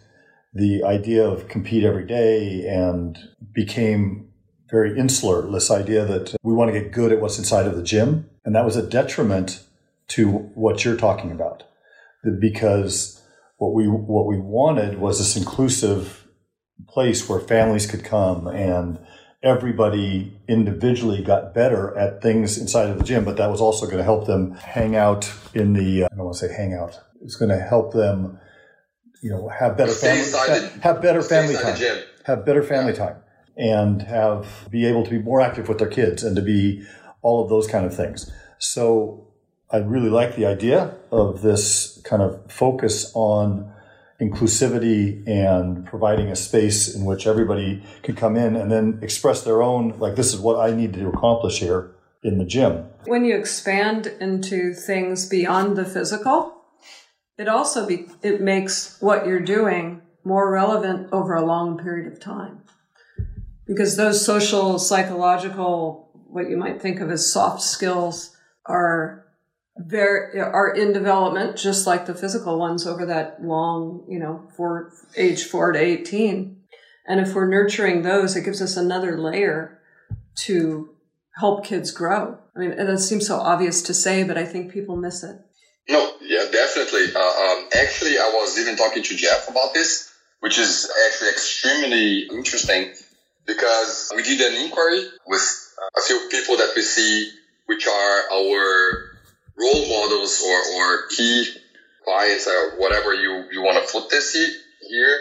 the 0.52 0.84
idea 0.84 1.26
of 1.26 1.48
compete 1.48 1.84
every 1.84 2.06
day 2.06 2.66
and 2.66 3.18
became 3.52 4.29
very 4.70 4.98
insular. 4.98 5.50
This 5.50 5.70
idea 5.70 6.04
that 6.04 6.36
we 6.42 6.54
want 6.54 6.72
to 6.72 6.80
get 6.80 6.92
good 6.92 7.12
at 7.12 7.20
what's 7.20 7.38
inside 7.38 7.66
of 7.66 7.76
the 7.76 7.82
gym, 7.82 8.30
and 8.44 8.54
that 8.54 8.64
was 8.64 8.76
a 8.76 8.86
detriment 8.86 9.62
to 10.08 10.28
what 10.28 10.84
you're 10.84 10.96
talking 10.96 11.30
about, 11.30 11.64
because 12.40 13.22
what 13.58 13.74
we 13.74 13.86
what 13.86 14.26
we 14.26 14.38
wanted 14.38 14.98
was 14.98 15.18
this 15.18 15.36
inclusive 15.36 16.26
place 16.88 17.28
where 17.28 17.40
families 17.40 17.86
could 17.86 18.04
come 18.04 18.46
and 18.46 18.98
everybody 19.42 20.38
individually 20.48 21.22
got 21.22 21.54
better 21.54 21.96
at 21.96 22.20
things 22.20 22.58
inside 22.58 22.90
of 22.90 22.98
the 22.98 23.04
gym, 23.04 23.24
but 23.24 23.36
that 23.36 23.50
was 23.50 23.60
also 23.60 23.86
going 23.86 23.98
to 23.98 24.04
help 24.04 24.26
them 24.26 24.52
hang 24.52 24.96
out 24.96 25.32
in 25.54 25.72
the, 25.72 26.02
uh, 26.02 26.08
I 26.12 26.16
don't 26.16 26.26
want 26.26 26.36
to 26.36 26.48
say 26.48 26.54
hang 26.54 26.74
out. 26.74 26.98
It's 27.22 27.36
going 27.36 27.48
to 27.48 27.58
help 27.58 27.92
them, 27.92 28.38
you 29.22 29.30
know, 29.30 29.48
have 29.48 29.78
better 29.78 29.92
family, 29.92 30.30
have, 30.30 30.82
have 30.82 31.02
better 31.02 31.22
family 31.22 31.54
time, 31.54 31.76
have 32.24 32.44
better 32.44 32.62
family 32.62 32.92
time 32.92 33.16
and 33.60 34.02
have, 34.02 34.68
be 34.70 34.86
able 34.86 35.04
to 35.04 35.10
be 35.10 35.18
more 35.18 35.40
active 35.40 35.68
with 35.68 35.78
their 35.78 35.88
kids 35.88 36.22
and 36.22 36.34
to 36.34 36.42
be 36.42 36.82
all 37.20 37.42
of 37.44 37.50
those 37.50 37.66
kind 37.66 37.84
of 37.84 37.94
things. 37.94 38.32
So 38.58 39.28
I 39.70 39.76
really 39.78 40.08
like 40.08 40.34
the 40.34 40.46
idea 40.46 40.94
of 41.12 41.42
this 41.42 42.00
kind 42.04 42.22
of 42.22 42.50
focus 42.50 43.12
on 43.14 43.70
inclusivity 44.20 45.26
and 45.28 45.86
providing 45.86 46.28
a 46.28 46.36
space 46.36 46.94
in 46.94 47.04
which 47.04 47.26
everybody 47.26 47.82
can 48.02 48.14
come 48.16 48.36
in 48.36 48.56
and 48.56 48.70
then 48.70 48.98
express 49.02 49.44
their 49.44 49.62
own, 49.62 49.98
like, 49.98 50.16
this 50.16 50.32
is 50.32 50.40
what 50.40 50.58
I 50.58 50.74
need 50.74 50.94
to 50.94 51.08
accomplish 51.08 51.58
here 51.58 51.94
in 52.22 52.38
the 52.38 52.44
gym. 52.44 52.86
When 53.04 53.24
you 53.24 53.36
expand 53.36 54.06
into 54.20 54.74
things 54.74 55.28
beyond 55.28 55.76
the 55.76 55.84
physical, 55.84 56.54
it 57.38 57.48
also 57.48 57.86
be, 57.86 58.06
it 58.22 58.40
makes 58.40 59.00
what 59.00 59.26
you're 59.26 59.40
doing 59.40 60.02
more 60.24 60.50
relevant 60.50 61.08
over 61.12 61.34
a 61.34 61.44
long 61.44 61.78
period 61.78 62.12
of 62.12 62.20
time. 62.20 62.62
Because 63.70 63.96
those 63.96 64.26
social, 64.26 64.80
psychological, 64.80 66.10
what 66.26 66.50
you 66.50 66.56
might 66.56 66.82
think 66.82 66.98
of 66.98 67.08
as 67.08 67.32
soft 67.32 67.62
skills 67.62 68.36
are 68.66 69.24
very 69.76 70.40
are 70.40 70.74
in 70.74 70.92
development 70.92 71.56
just 71.56 71.86
like 71.86 72.04
the 72.04 72.14
physical 72.14 72.58
ones 72.58 72.86
over 72.86 73.06
that 73.06 73.42
long 73.42 74.04
you 74.08 74.18
know 74.18 74.46
for 74.56 74.92
age 75.16 75.44
4 75.44 75.72
to 75.72 75.78
18 75.78 76.60
and 77.06 77.20
if 77.20 77.32
we're 77.32 77.48
nurturing 77.48 78.02
those 78.02 78.36
it 78.36 78.44
gives 78.44 78.60
us 78.60 78.76
another 78.76 79.16
layer 79.16 79.80
to 80.34 80.90
help 81.36 81.64
kids 81.64 81.90
grow. 81.92 82.38
I 82.54 82.58
mean 82.58 82.76
that 82.76 82.98
seems 82.98 83.26
so 83.26 83.36
obvious 83.36 83.80
to 83.82 83.94
say 83.94 84.24
but 84.24 84.36
i 84.36 84.44
think 84.44 84.72
people 84.72 84.96
miss 84.96 85.22
it. 85.22 85.36
No 85.88 86.12
yeah 86.20 86.44
definitely. 86.52 87.14
Uh, 87.14 87.20
um, 87.20 87.68
actually 87.74 88.18
i 88.18 88.30
was 88.34 88.58
even 88.58 88.76
talking 88.76 89.04
to 89.04 89.16
jeff 89.16 89.48
about 89.48 89.72
this 89.72 90.12
which 90.40 90.58
is 90.58 90.90
actually 91.06 91.30
extremely 91.30 92.28
interesting 92.30 92.92
because 93.50 94.12
we 94.14 94.22
did 94.22 94.40
an 94.40 94.62
inquiry 94.62 95.02
with 95.26 95.74
uh, 95.76 96.00
a 96.00 96.02
few 96.06 96.28
people 96.30 96.56
that 96.56 96.72
we 96.76 96.82
see 96.82 97.30
which 97.66 97.86
are 97.86 98.20
our 98.32 99.10
role 99.58 99.88
models 99.88 100.42
or, 100.42 100.58
or 100.76 101.08
key 101.08 101.46
clients 102.04 102.46
or 102.46 102.78
whatever 102.78 103.12
you, 103.14 103.44
you 103.52 103.60
want 103.60 103.84
to 103.84 103.92
put 103.92 104.08
this 104.08 104.32
here, 104.88 105.18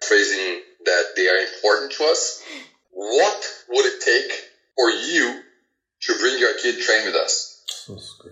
phrasing 0.00 0.60
that 0.84 1.04
they 1.16 1.28
are 1.28 1.38
important 1.38 1.92
to 1.92 2.04
us. 2.04 2.42
What 2.92 3.64
would 3.70 3.86
it 3.86 4.00
take 4.00 4.32
for 4.76 4.90
you 4.90 5.40
to 6.02 6.18
bring 6.18 6.38
your 6.38 6.54
kid 6.60 6.80
train 6.80 7.06
with 7.06 7.14
us? 7.14 7.64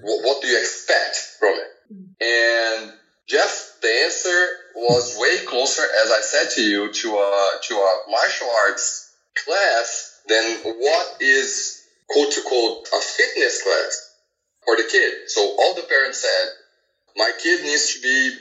What, 0.02 0.24
what 0.24 0.42
do 0.42 0.48
you 0.48 0.59
expect 0.59 1.16
from 1.38 1.54
it? 1.54 1.70
And 2.20 2.92
Jeff, 3.28 3.78
the 3.80 3.88
answer 4.04 4.46
was 4.74 5.16
way 5.18 5.44
closer, 5.46 5.82
as 6.04 6.11
I 6.11 6.20
said 6.20 6.50
to 6.56 6.62
you, 6.62 6.92
to 6.92 7.09
a, 7.16 7.50
to 7.68 7.74
a 7.74 8.11
martial 8.11 8.48
arts 8.68 9.06
class 9.44 10.20
then 10.29 10.59
what 10.64 11.16
is 11.20 11.85
quote 12.09 12.37
unquote 12.37 12.88
a 12.92 13.01
fitness 13.01 13.62
class 13.62 14.14
for 14.64 14.77
the 14.77 14.85
kid. 14.90 15.29
So 15.29 15.40
all 15.59 15.75
the 15.75 15.83
parents 15.83 16.20
said, 16.20 16.53
my 17.16 17.31
kid 17.42 17.62
needs 17.62 17.94
to 17.94 18.03
be 18.03 18.37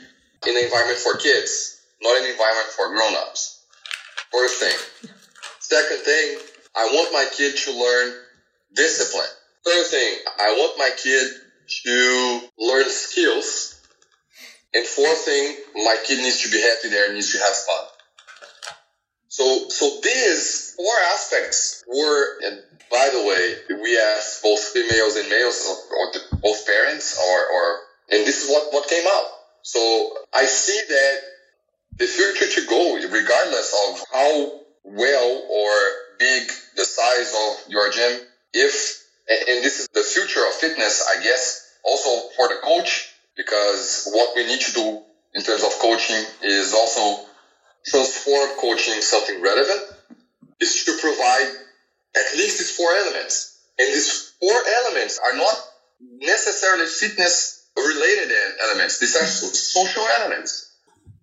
in 0.50 0.58
an 0.58 0.64
environment 0.64 1.00
for 1.00 1.18
kids, 1.18 1.82
not 2.02 2.22
an 2.22 2.30
environment 2.30 2.68
for 2.76 2.90
grown-ups. 2.90 3.64
First 4.32 4.60
thing. 4.60 5.12
Second 5.60 6.00
thing, 6.00 6.38
I 6.76 6.86
want 6.86 7.14
my 7.14 7.26
kid 7.32 7.56
to 7.56 7.72
learn 7.72 8.22
discipline. 8.74 9.30
Third 9.64 9.86
thing, 9.88 10.18
I 10.40 10.54
want 10.58 10.78
my 10.78 10.90
kid 11.02 11.32
to 11.86 12.42
learn 12.60 12.90
skills. 12.90 13.82
And 14.74 14.86
fourth 14.86 15.20
thing, 15.20 15.56
my 15.76 15.96
kid 16.06 16.20
needs 16.20 16.42
to 16.44 16.52
be 16.52 16.62
happy 16.62 16.90
there, 16.90 17.06
and 17.06 17.16
needs 17.16 17.32
to 17.32 17.40
have 17.40 17.56
fun. 17.56 17.86
So, 19.36 19.68
so 19.68 20.00
these 20.02 20.76
four 20.78 20.96
aspects 21.14 21.84
were, 21.90 22.40
and 22.46 22.64
by 22.90 23.10
the 23.12 23.20
way, 23.28 23.78
we 23.84 24.00
asked 24.00 24.42
both 24.42 24.62
females 24.64 25.18
and 25.18 25.28
males, 25.30 25.60
or 25.92 26.40
both 26.40 26.66
parents, 26.66 27.20
or, 27.20 27.40
or, 27.52 27.80
and 28.12 28.26
this 28.26 28.46
is 28.46 28.50
what, 28.50 28.72
what 28.72 28.88
came 28.88 29.06
out. 29.06 29.26
So 29.62 29.80
I 30.34 30.46
see 30.46 30.80
that 30.88 31.18
the 31.98 32.06
future 32.06 32.48
to 32.62 32.68
go, 32.68 32.96
regardless 33.12 33.76
of 33.90 34.06
how 34.14 34.52
well 34.86 35.44
or 35.52 35.74
big 36.18 36.50
the 36.78 36.86
size 36.86 37.36
of 37.36 37.70
your 37.70 37.92
gym, 37.92 38.22
if, 38.54 39.04
and 39.28 39.62
this 39.62 39.82
is 39.82 39.90
the 39.90 40.04
future 40.04 40.48
of 40.48 40.54
fitness, 40.54 41.06
I 41.14 41.22
guess, 41.22 41.74
also 41.84 42.30
for 42.38 42.48
the 42.48 42.60
coach, 42.64 43.12
because 43.36 44.08
what 44.14 44.30
we 44.38 44.48
need 44.48 44.62
to 44.62 44.72
do 44.72 45.02
in 45.34 45.44
terms 45.44 45.66
of 45.66 45.72
coaching 45.82 46.24
is 46.42 46.74
also 46.74 47.26
transform 47.86 48.50
coaching 48.60 49.02
something 49.02 49.42
relevant 49.42 49.82
is 50.60 50.86
to 50.86 50.98
provide 51.02 51.48
at 52.16 52.38
least 52.38 52.58
these 52.58 52.76
four 52.76 52.92
elements. 52.92 53.60
And 53.78 53.88
these 53.90 54.34
four 54.40 54.56
elements 54.84 55.20
are 55.20 55.38
not 55.38 55.56
necessarily 56.20 56.86
fitness 56.86 57.68
related 57.78 58.32
elements. 58.64 59.00
These 59.00 59.16
are 59.16 59.26
social 59.26 60.08
elements 60.20 60.72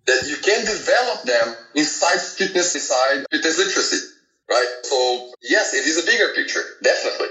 that 0.05 0.27
you 0.27 0.35
can 0.37 0.65
develop 0.65 1.23
them 1.23 1.55
inside 1.75 2.19
fitness, 2.19 2.75
inside 2.75 3.25
fitness 3.31 3.57
literacy, 3.57 4.07
right? 4.49 4.67
So 4.83 5.31
yes, 5.41 5.73
it 5.73 5.85
is 5.87 6.03
a 6.03 6.05
bigger 6.05 6.33
picture, 6.35 6.61
definitely. 6.83 7.27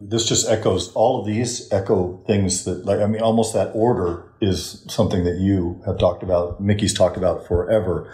This 0.00 0.28
just 0.28 0.48
echoes 0.48 0.92
all 0.92 1.20
of 1.20 1.26
these 1.26 1.72
echo 1.72 2.22
things 2.26 2.64
that, 2.64 2.84
like, 2.84 3.00
I 3.00 3.06
mean, 3.06 3.22
almost 3.22 3.54
that 3.54 3.70
order 3.74 4.32
is 4.40 4.84
something 4.88 5.24
that 5.24 5.38
you 5.38 5.82
have 5.86 5.98
talked 5.98 6.22
about. 6.22 6.60
Mikki's 6.60 6.92
talked 6.92 7.16
about 7.16 7.46
forever. 7.46 8.12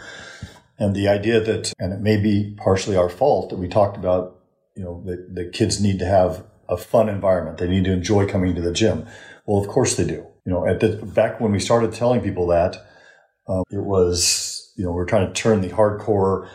And 0.81 0.97
the 0.97 1.09
idea 1.09 1.41
that, 1.41 1.75
and 1.79 1.93
it 1.93 2.01
may 2.01 2.17
be 2.17 2.57
partially 2.57 2.97
our 2.97 3.11
fault 3.11 3.51
that 3.51 3.59
we 3.59 3.69
talked 3.69 3.99
about, 3.99 4.39
you 4.75 4.83
know, 4.83 5.03
the, 5.05 5.29
the 5.31 5.51
kids 5.51 5.79
need 5.81 5.99
to 5.99 6.07
have 6.07 6.43
a 6.71 6.77
fun 6.79 7.11
environment. 7.11 7.59
They 7.59 7.69
need 7.69 7.85
to 7.85 7.93
enjoy 7.93 8.27
coming 8.27 8.55
to 8.55 8.63
the 8.63 8.73
gym. 8.73 9.07
Well, 9.45 9.61
of 9.61 9.69
course 9.69 9.97
they 9.97 10.07
do. 10.07 10.27
You 10.47 10.53
know, 10.53 10.67
at 10.67 10.81
the, 10.81 10.97
back 10.97 11.39
when 11.39 11.53
we 11.53 11.61
started 11.61 11.93
telling 11.93 12.23
people 12.23 12.47
that, 12.47 12.79
um, 13.47 13.65
it 13.71 13.83
was, 13.83 14.73
you 14.77 14.85
know, 14.85 14.93
we're 14.93 15.05
trying 15.05 15.27
to 15.27 15.35
turn 15.35 15.61
the 15.61 15.69
hardcore, 15.69 16.49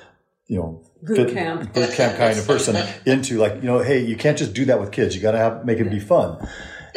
you 0.47 0.57
know, 0.57 0.83
boot 1.03 1.31
camp, 1.31 1.71
boot 1.73 1.93
camp 1.93 2.17
kind 2.17 2.39
of 2.39 2.47
person 2.47 2.75
into 3.05 3.37
like, 3.37 3.55
you 3.55 3.67
know, 3.67 3.79
hey, 3.79 4.03
you 4.03 4.15
can't 4.15 4.37
just 4.37 4.53
do 4.53 4.65
that 4.65 4.79
with 4.79 4.91
kids. 4.91 5.15
You 5.15 5.21
got 5.21 5.33
to 5.33 5.37
have 5.37 5.65
make 5.65 5.79
it 5.79 5.89
be 5.91 5.99
fun. 5.99 6.47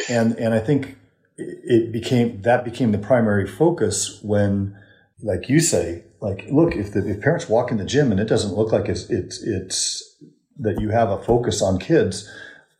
And 0.09 0.33
and 0.37 0.53
I 0.53 0.59
think 0.59 0.97
it 1.37 1.91
became 1.91 2.41
that 2.41 2.63
became 2.63 2.91
the 2.91 2.97
primary 2.97 3.47
focus 3.47 4.19
when, 4.23 4.77
like 5.21 5.49
you 5.49 5.59
say, 5.59 6.05
like 6.21 6.45
look 6.49 6.75
if 6.75 6.91
the 6.91 7.07
if 7.07 7.21
parents 7.21 7.47
walk 7.47 7.71
in 7.71 7.77
the 7.77 7.85
gym 7.85 8.11
and 8.11 8.19
it 8.19 8.25
doesn't 8.25 8.55
look 8.55 8.71
like 8.71 8.87
it's 8.87 9.09
it's 9.09 9.41
it's 9.41 10.17
that 10.57 10.79
you 10.81 10.89
have 10.89 11.09
a 11.09 11.21
focus 11.21 11.61
on 11.61 11.79
kids 11.79 12.29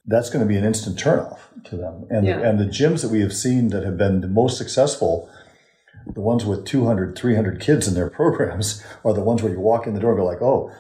that's 0.06 0.30
going 0.30 0.44
to 0.44 0.48
be 0.48 0.58
an 0.58 0.66
instant 0.66 0.98
turnoff 0.98 1.40
to 1.66 1.78
them. 1.78 2.06
And 2.10 2.26
yeah. 2.26 2.40
and 2.40 2.60
the 2.60 2.66
gyms 2.66 3.02
that 3.02 3.12
we 3.12 3.22
have 3.22 3.34
seen 3.34 3.70
that 3.70 3.84
have 3.84 3.98
been 3.98 4.22
the 4.22 4.28
most 4.28 4.58
successful 4.58 5.30
the 6.14 6.22
ones 6.22 6.44
with 6.44 6.66
200 6.66 7.18
300 7.18 7.62
kids 7.62 7.88
in 7.88 7.94
their 7.94 8.10
programs 8.20 8.84
are 9.06 9.14
the 9.14 9.22
ones 9.22 9.44
where 9.44 9.52
you 9.52 9.60
walk 9.60 9.86
in 9.88 9.94
the 9.94 10.00
door 10.00 10.12
and 10.12 10.20
go 10.20 10.26
like 10.26 10.42
oh 10.42 10.72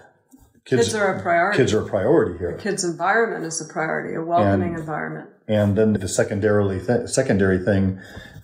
kids, 0.66 0.84
kids 0.84 0.96
are 0.96 1.16
a 1.16 1.22
priority. 1.22 1.58
kids 1.58 1.74
are 1.74 1.86
a 1.86 1.88
priority 1.88 2.38
here. 2.38 2.56
The 2.58 2.64
kids 2.64 2.84
environment 2.84 3.46
is 3.46 3.62
a 3.62 3.72
priority 3.72 4.16
a 4.16 4.22
welcoming 4.22 4.70
and, 4.70 4.80
environment. 4.80 5.30
and 5.48 5.78
then 5.78 5.94
the 5.94 6.08
secondarily 6.08 6.84
th- 6.84 7.10
secondary 7.10 7.64
thing 7.64 8.00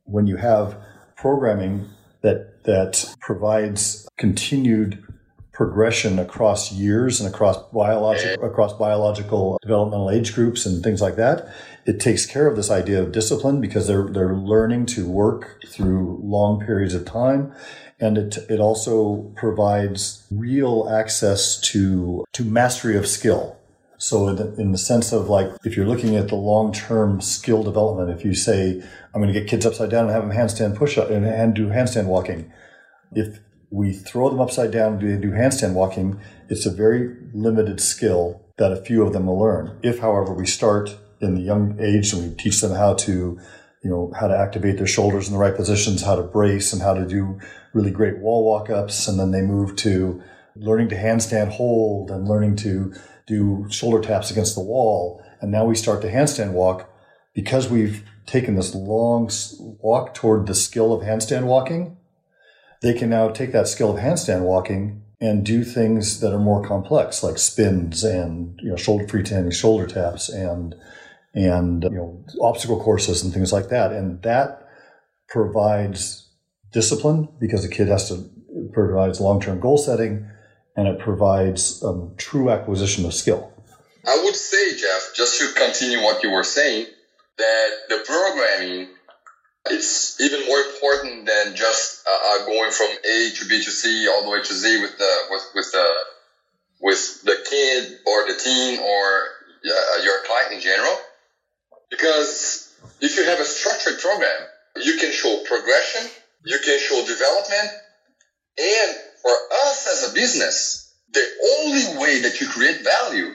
when 0.06 0.28
you 0.28 0.38
have 0.38 0.78
programming 1.16 1.90
that 2.22 2.64
that 2.66 3.16
provides 3.20 4.05
continued 4.18 5.04
progression 5.52 6.20
across 6.20 6.74
years 6.74 7.22
and 7.22 7.34
across 7.34 7.58
biological 7.72 8.44
across 8.46 8.74
biological 8.74 9.58
developmental 9.62 10.12
age 10.12 10.36
groups 10.36 10.66
and 10.66 10.84
things 10.84 11.02
like 11.02 11.16
that. 11.16 11.48
It 11.86 12.00
takes 12.00 12.26
care 12.26 12.48
of 12.48 12.58
this 12.58 12.70
idea 12.70 13.02
of 13.02 13.14
discipline 13.14 13.62
because 13.62 13.88
they're 13.88 14.08
they're 14.08 14.36
learning 14.36 14.86
to 14.88 15.08
work 15.08 15.62
through 15.68 16.20
long 16.22 16.60
periods 16.60 16.94
of 16.94 17.06
time. 17.06 17.54
And 18.00 18.18
it, 18.18 18.38
it 18.50 18.60
also 18.60 19.32
provides 19.36 20.28
real 20.30 20.90
access 20.90 21.60
to, 21.72 22.26
to 22.34 22.44
mastery 22.44 22.98
of 22.98 23.08
skill. 23.08 23.58
So 23.98 24.28
in 24.28 24.36
the, 24.36 24.54
in 24.56 24.72
the 24.74 24.78
sense 24.78 25.14
of 25.14 25.30
like, 25.30 25.50
if 25.64 25.78
you're 25.78 25.88
looking 25.88 26.18
at 26.18 26.28
the 26.28 26.36
long-term 26.36 27.22
skill 27.22 27.64
development, 27.64 28.10
if 28.10 28.26
you 28.26 28.36
say, 28.36 28.84
I'm 29.14 29.22
going 29.22 29.34
to 29.34 29.40
get 29.40 29.50
kids 29.50 29.66
upside 29.66 29.90
down 29.90 30.06
and 30.06 30.12
have 30.12 30.28
them 30.28 30.36
handstand 30.36 30.76
push 30.76 30.98
up 30.98 31.10
and, 31.10 31.26
and 31.26 31.56
do 31.56 31.68
handstand 31.68 32.08
walking, 32.08 32.52
if 33.14 33.40
we 33.76 33.92
throw 33.92 34.30
them 34.30 34.40
upside 34.40 34.72
down 34.72 34.94
and 35.04 35.22
do, 35.22 35.32
handstand 35.32 35.74
walking, 35.74 36.18
it's 36.48 36.66
a 36.66 36.72
very 36.72 37.14
limited 37.34 37.82
skill 37.82 38.42
that 38.58 38.72
a 38.72 38.78
few 38.78 39.06
of 39.06 39.12
them 39.12 39.26
will 39.26 39.38
learn. 39.38 39.78
If, 39.84 40.00
however, 40.00 40.34
we 40.34 40.46
start 40.46 40.96
in 41.20 41.36
the 41.36 41.42
young 41.42 41.78
age 41.82 42.14
and 42.14 42.24
we 42.24 42.36
teach 42.36 42.62
them 42.62 42.72
how 42.72 42.94
to, 42.94 43.38
you 43.84 43.90
know, 43.90 44.14
how 44.18 44.30
to 44.30 44.38
activate 44.38 44.78
their 44.78 44.88
shoulders 44.88 45.28
in 45.28 45.34
the 45.34 45.40
right 45.40 45.56
positions, 45.56 46.04
how 46.04 46.16
to 46.16 46.24
brace 46.24 46.72
and 46.72 46.82
how 46.82 46.94
to 46.94 47.06
do 47.06 47.38
really 47.74 47.92
great 47.92 48.20
wall 48.20 48.46
walk 48.46 48.70
ups. 48.70 49.10
And 49.10 49.20
then 49.20 49.32
they 49.32 49.42
move 49.42 49.76
to 49.78 50.24
learning 50.56 50.88
to 50.90 50.96
handstand 50.96 51.50
hold 51.50 52.12
and 52.12 52.30
learning 52.30 52.56
to 52.58 52.94
do 53.28 53.68
shoulder 53.70 54.00
taps 54.02 54.32
against 54.32 54.56
the 54.56 54.62
wall. 54.62 55.22
And 55.42 55.52
now 55.52 55.66
we 55.66 55.76
start 55.76 56.02
to 56.04 56.10
handstand 56.10 56.54
walk 56.54 56.90
because 57.34 57.70
we've 57.70 58.06
taken 58.26 58.56
this 58.56 58.74
long 58.74 59.30
walk 59.82 60.14
toward 60.14 60.48
the 60.48 60.56
skill 60.56 60.94
of 60.94 61.02
handstand 61.02 61.44
walking 61.44 61.98
they 62.86 62.94
can 62.94 63.10
now 63.10 63.30
take 63.30 63.52
that 63.52 63.68
skill 63.68 63.98
of 63.98 64.00
handstand 64.00 64.42
walking 64.42 65.02
and 65.20 65.44
do 65.44 65.64
things 65.64 66.20
that 66.20 66.32
are 66.32 66.40
more 66.40 66.64
complex, 66.64 67.24
like 67.24 67.40
spins 67.40 68.04
and 68.04 68.60
you 68.62 68.70
know 68.70 68.76
shoulder 68.76 69.52
shoulder 69.52 69.88
taps 69.88 70.30
and 70.30 70.76
and 71.34 71.84
you 71.84 71.90
know 71.90 72.24
obstacle 72.42 72.80
courses 72.80 73.24
and 73.24 73.34
things 73.34 73.52
like 73.52 73.70
that. 73.70 73.92
And 73.92 74.22
that 74.22 74.70
provides 75.28 76.30
discipline 76.72 77.28
because 77.40 77.64
the 77.64 77.74
kid 77.74 77.88
has 77.88 78.08
to 78.10 78.30
provides 78.72 79.20
long 79.20 79.42
term 79.42 79.60
goal 79.60 79.80
setting 79.80 80.30
and 80.76 80.88
it 80.88 81.00
provides 81.00 81.84
um, 81.84 82.14
true 82.18 82.52
acquisition 82.52 83.04
of 83.04 83.16
skill. 83.16 83.52
I 84.06 84.22
would 84.24 84.36
say, 84.36 84.78
Jeff, 84.78 85.16
just 85.16 85.40
to 85.40 85.52
continue 85.60 86.04
what 86.04 86.22
you 86.22 86.30
were 86.30 86.44
saying, 86.44 86.86
that 87.40 87.70
the 87.90 88.04
programming 88.06 88.90
it's 89.68 90.20
even 90.22 90.46
more 90.46 90.60
important 90.60 91.26
than 91.26 91.56
just 91.56 92.06
uh, 92.08 92.12
uh, 92.12 92.46
going 92.46 92.72
from 92.72 92.90
A 92.92 93.32
to 93.36 93.46
B 93.46 93.64
to 93.64 93.72
C 93.72 94.08
all 94.08 94.24
the 94.24 94.30
way 94.30 94.42
to 94.42 94.54
Z 94.54 94.82
with 94.82 94.98
the 94.98 95.18
with 95.30 95.44
with 95.56 95.72
the 95.72 95.88
with 96.82 97.24
the 97.24 97.38
kid 97.50 98.00
or 98.06 98.28
the 98.28 98.38
teen 98.38 98.80
or 98.80 99.24
uh, 99.66 100.04
your 100.04 100.24
client 100.26 100.54
in 100.54 100.60
general. 100.60 100.96
Because 101.90 102.74
if 103.02 103.18
you 103.18 103.26
have 103.26 103.40
a 103.40 103.46
structured 103.46 104.00
program, 104.00 104.42
you 104.76 104.98
can 104.98 105.12
show 105.12 105.44
progression, 105.46 106.10
you 106.44 106.60
can 106.64 106.80
show 106.80 107.06
development, 107.06 107.72
and 108.58 108.96
for 109.22 109.32
us 109.68 109.88
as 109.88 110.12
a 110.12 110.14
business, 110.14 110.94
the 111.14 111.26
only 111.60 112.00
way 112.00 112.22
that 112.22 112.40
you 112.40 112.48
create 112.48 112.84
value 112.84 113.34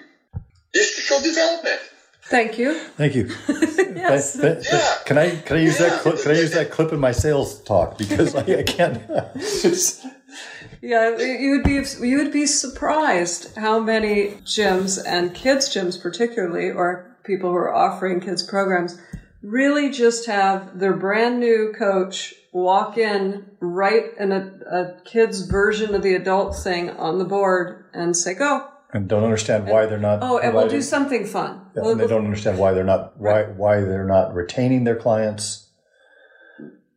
is 0.75 0.95
to 0.95 1.01
show 1.01 1.21
development. 1.23 1.81
Thank 2.23 2.59
you. 2.59 2.75
Thank 2.75 3.15
you. 3.15 3.31
yes. 3.49 4.39
Th- 4.39 4.63
th- 4.63 4.67
yeah. 4.73 4.95
Can 5.05 5.19
I 5.19 5.37
can 5.37 5.57
I 5.57 5.61
use 5.61 5.79
that 5.79 6.01
clip? 6.01 6.23
Can 6.23 6.33
I 6.33 6.39
use 6.39 6.53
that 6.53 6.71
clip 6.71 6.93
in 6.93 7.01
my 7.01 7.13
sales 7.13 7.61
talk 7.63 7.99
because 7.99 8.35
I, 8.35 8.41
I 8.43 8.63
can't. 8.63 9.03
yeah, 10.83 11.19
you 11.19 11.51
would 11.51 11.65
be 11.65 11.83
you 12.07 12.19
would 12.19 12.33
be 12.33 12.47
surprised 12.47 13.57
how 13.57 13.81
many 13.81 14.33
gyms 14.45 15.03
and 15.05 15.35
kids 15.35 15.69
gyms 15.69 16.01
particularly, 16.01 16.71
or 16.71 17.17
people 17.25 17.51
who 17.51 17.57
are 17.57 17.75
offering 17.75 18.21
kids 18.21 18.43
programs, 18.43 19.01
really 19.43 19.91
just 19.91 20.27
have 20.27 20.79
their 20.79 20.95
brand 20.95 21.41
new 21.41 21.73
coach 21.77 22.35
walk 22.53 22.99
in, 22.99 23.47
write 23.61 24.17
in 24.19 24.33
a, 24.33 24.53
a 24.71 25.01
kid's 25.05 25.43
version 25.43 25.95
of 25.95 26.03
the 26.03 26.15
adult 26.15 26.57
thing 26.57 26.91
on 26.91 27.19
the 27.19 27.25
board, 27.25 27.85
and 27.93 28.17
say 28.17 28.35
go 28.35 28.69
and 28.93 29.09
don't 29.09 29.25
understand 29.25 29.67
why 29.67 29.87
they're 29.87 29.99
not. 29.99 30.21
Oh, 30.23 30.39
and 30.39 30.55
we'll 30.55 30.69
do 30.69 30.83
something 30.83 31.27
fun. 31.27 31.61
Yeah, 31.75 31.83
we'll, 31.83 31.93
and 31.93 32.01
they 32.01 32.07
don't 32.07 32.25
understand 32.25 32.59
why 32.59 32.73
they're 32.73 32.85
not 32.85 33.19
why 33.19 33.45
why 33.45 33.81
they're 33.81 34.07
not 34.07 34.35
retaining 34.35 34.85
their 34.85 34.97
clients. 34.97 35.71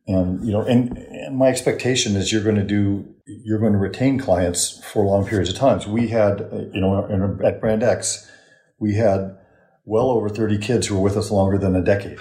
And 0.06 0.44
you 0.44 0.52
know, 0.52 0.62
and, 0.62 0.96
and 0.98 1.36
my 1.36 1.46
expectation 1.46 2.16
is 2.16 2.32
you're 2.32 2.42
going 2.42 2.56
to 2.56 2.64
do 2.64 3.14
you're 3.26 3.58
going 3.58 3.72
to 3.72 3.78
retain 3.78 4.18
clients 4.18 4.82
for 4.84 5.04
long 5.04 5.26
periods 5.26 5.50
of 5.50 5.56
times. 5.56 5.84
So 5.84 5.90
we 5.90 6.08
had 6.08 6.40
you 6.72 6.80
know 6.80 7.38
at 7.44 7.60
Brand 7.60 7.82
X, 7.82 8.30
we 8.78 8.94
had 8.94 9.36
well 9.84 10.10
over 10.10 10.28
30 10.28 10.58
kids 10.58 10.86
who 10.86 10.94
were 10.96 11.02
with 11.02 11.16
us 11.16 11.30
longer 11.30 11.58
than 11.58 11.76
a 11.76 11.82
decade. 11.82 12.18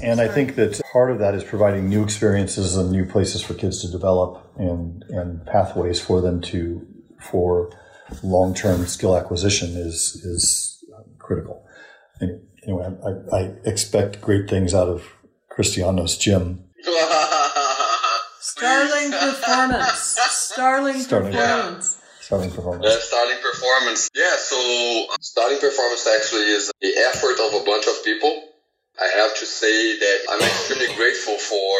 And 0.00 0.20
I 0.20 0.28
think 0.28 0.54
that 0.54 0.80
part 0.90 1.10
of 1.10 1.18
that 1.18 1.34
is 1.34 1.44
providing 1.44 1.88
new 1.88 2.02
experiences 2.02 2.76
and 2.76 2.90
new 2.90 3.04
places 3.04 3.42
for 3.42 3.54
kids 3.54 3.82
to 3.82 3.90
develop 3.90 4.52
and, 4.56 5.04
and 5.10 5.44
pathways 5.44 6.00
for 6.00 6.20
them 6.20 6.40
to, 6.42 6.86
for 7.20 7.70
long 8.22 8.54
term 8.54 8.86
skill 8.86 9.16
acquisition 9.16 9.70
is 9.76 10.20
is 10.24 10.84
critical. 11.18 11.64
And 12.20 12.42
anyway, 12.62 12.88
I, 13.04 13.36
I 13.36 13.40
expect 13.64 14.20
great 14.20 14.48
things 14.48 14.74
out 14.74 14.88
of 14.88 15.04
Cristiano's 15.50 16.16
gym. 16.16 16.64
Starling 18.40 19.10
Performance. 19.10 20.18
Starling, 20.30 21.00
Starling. 21.00 21.32
Performance. 21.32 21.98
Starting 22.20 22.50
performance. 22.50 22.86
Uh, 22.86 23.00
starting 23.00 23.38
performance. 23.42 24.08
Yeah, 24.14 24.36
so 24.38 25.06
Starling 25.20 25.58
performance 25.58 26.06
actually 26.06 26.48
is 26.48 26.72
the 26.80 26.94
effort 27.10 27.38
of 27.40 27.60
a 27.60 27.64
bunch 27.64 27.86
of 27.86 28.02
people. 28.04 28.48
I 29.00 29.08
have 29.18 29.36
to 29.36 29.44
say 29.44 29.98
that 29.98 30.18
I'm 30.30 30.40
extremely 30.40 30.94
grateful 30.94 31.36
for 31.36 31.76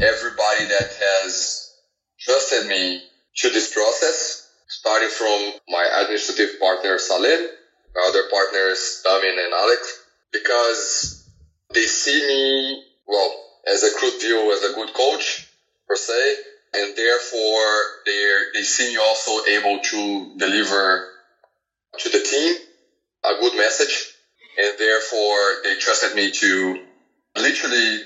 everybody 0.00 0.66
that 0.66 0.92
has 1.00 1.72
trusted 2.20 2.68
me 2.68 3.02
through 3.40 3.50
this 3.50 3.72
process, 3.72 4.37
starting 4.78 5.08
from 5.08 5.52
my 5.68 5.84
administrative 6.02 6.60
partner 6.60 6.98
Salim, 6.98 7.48
my 7.94 8.02
other 8.08 8.22
partners 8.30 9.02
Damin 9.04 9.44
and 9.44 9.52
Alex, 9.52 10.06
because 10.32 11.28
they 11.74 11.82
see 11.82 12.20
me, 12.28 12.84
well, 13.06 13.44
as 13.66 13.82
a 13.82 13.90
crude 13.98 14.20
view 14.20 14.52
as 14.52 14.62
a 14.70 14.74
good 14.74 14.94
coach 14.94 15.48
per 15.88 15.96
se, 15.96 16.34
and 16.74 16.96
therefore 16.96 17.66
they 18.06 18.22
they 18.54 18.62
see 18.62 18.90
me 18.90 18.98
also 18.98 19.44
able 19.46 19.80
to 19.82 20.34
deliver 20.36 21.08
to 21.98 22.08
the 22.10 22.20
team 22.20 22.54
a 23.24 23.40
good 23.40 23.56
message, 23.56 24.14
and 24.58 24.78
therefore 24.78 25.42
they 25.64 25.74
trusted 25.76 26.14
me 26.14 26.30
to 26.30 26.84
literally. 27.36 28.02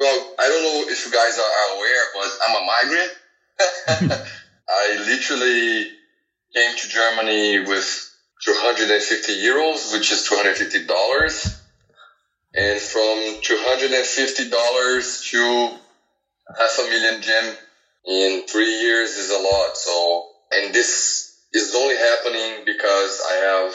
Well, 0.00 0.34
I 0.38 0.48
don't 0.48 0.62
know 0.64 0.90
if 0.90 1.06
you 1.06 1.12
guys 1.12 1.38
are 1.38 1.76
aware, 1.76 2.04
but 2.14 2.30
I'm 2.48 2.56
a 2.56 2.66
migrant. 2.66 4.28
I 4.68 4.96
literally 5.06 5.86
came 6.54 6.76
to 6.76 6.88
Germany 6.88 7.60
with 7.60 8.10
250 8.44 9.32
euros, 9.32 9.92
which 9.92 10.10
is 10.12 10.24
250 10.28 10.86
dollars, 10.86 11.60
and 12.54 12.78
from 12.80 13.40
250 13.42 14.50
dollars 14.50 15.22
to 15.30 15.78
half 16.58 16.78
a 16.80 16.88
million 16.90 17.22
gem 17.22 17.54
in 18.04 18.42
three 18.46 18.80
years 18.80 19.10
is 19.16 19.30
a 19.30 19.38
lot. 19.38 19.76
So, 19.76 20.26
and 20.52 20.74
this 20.74 21.36
is 21.52 21.74
only 21.74 21.96
happening 21.96 22.64
because 22.64 23.22
I 23.28 23.34
have 23.34 23.74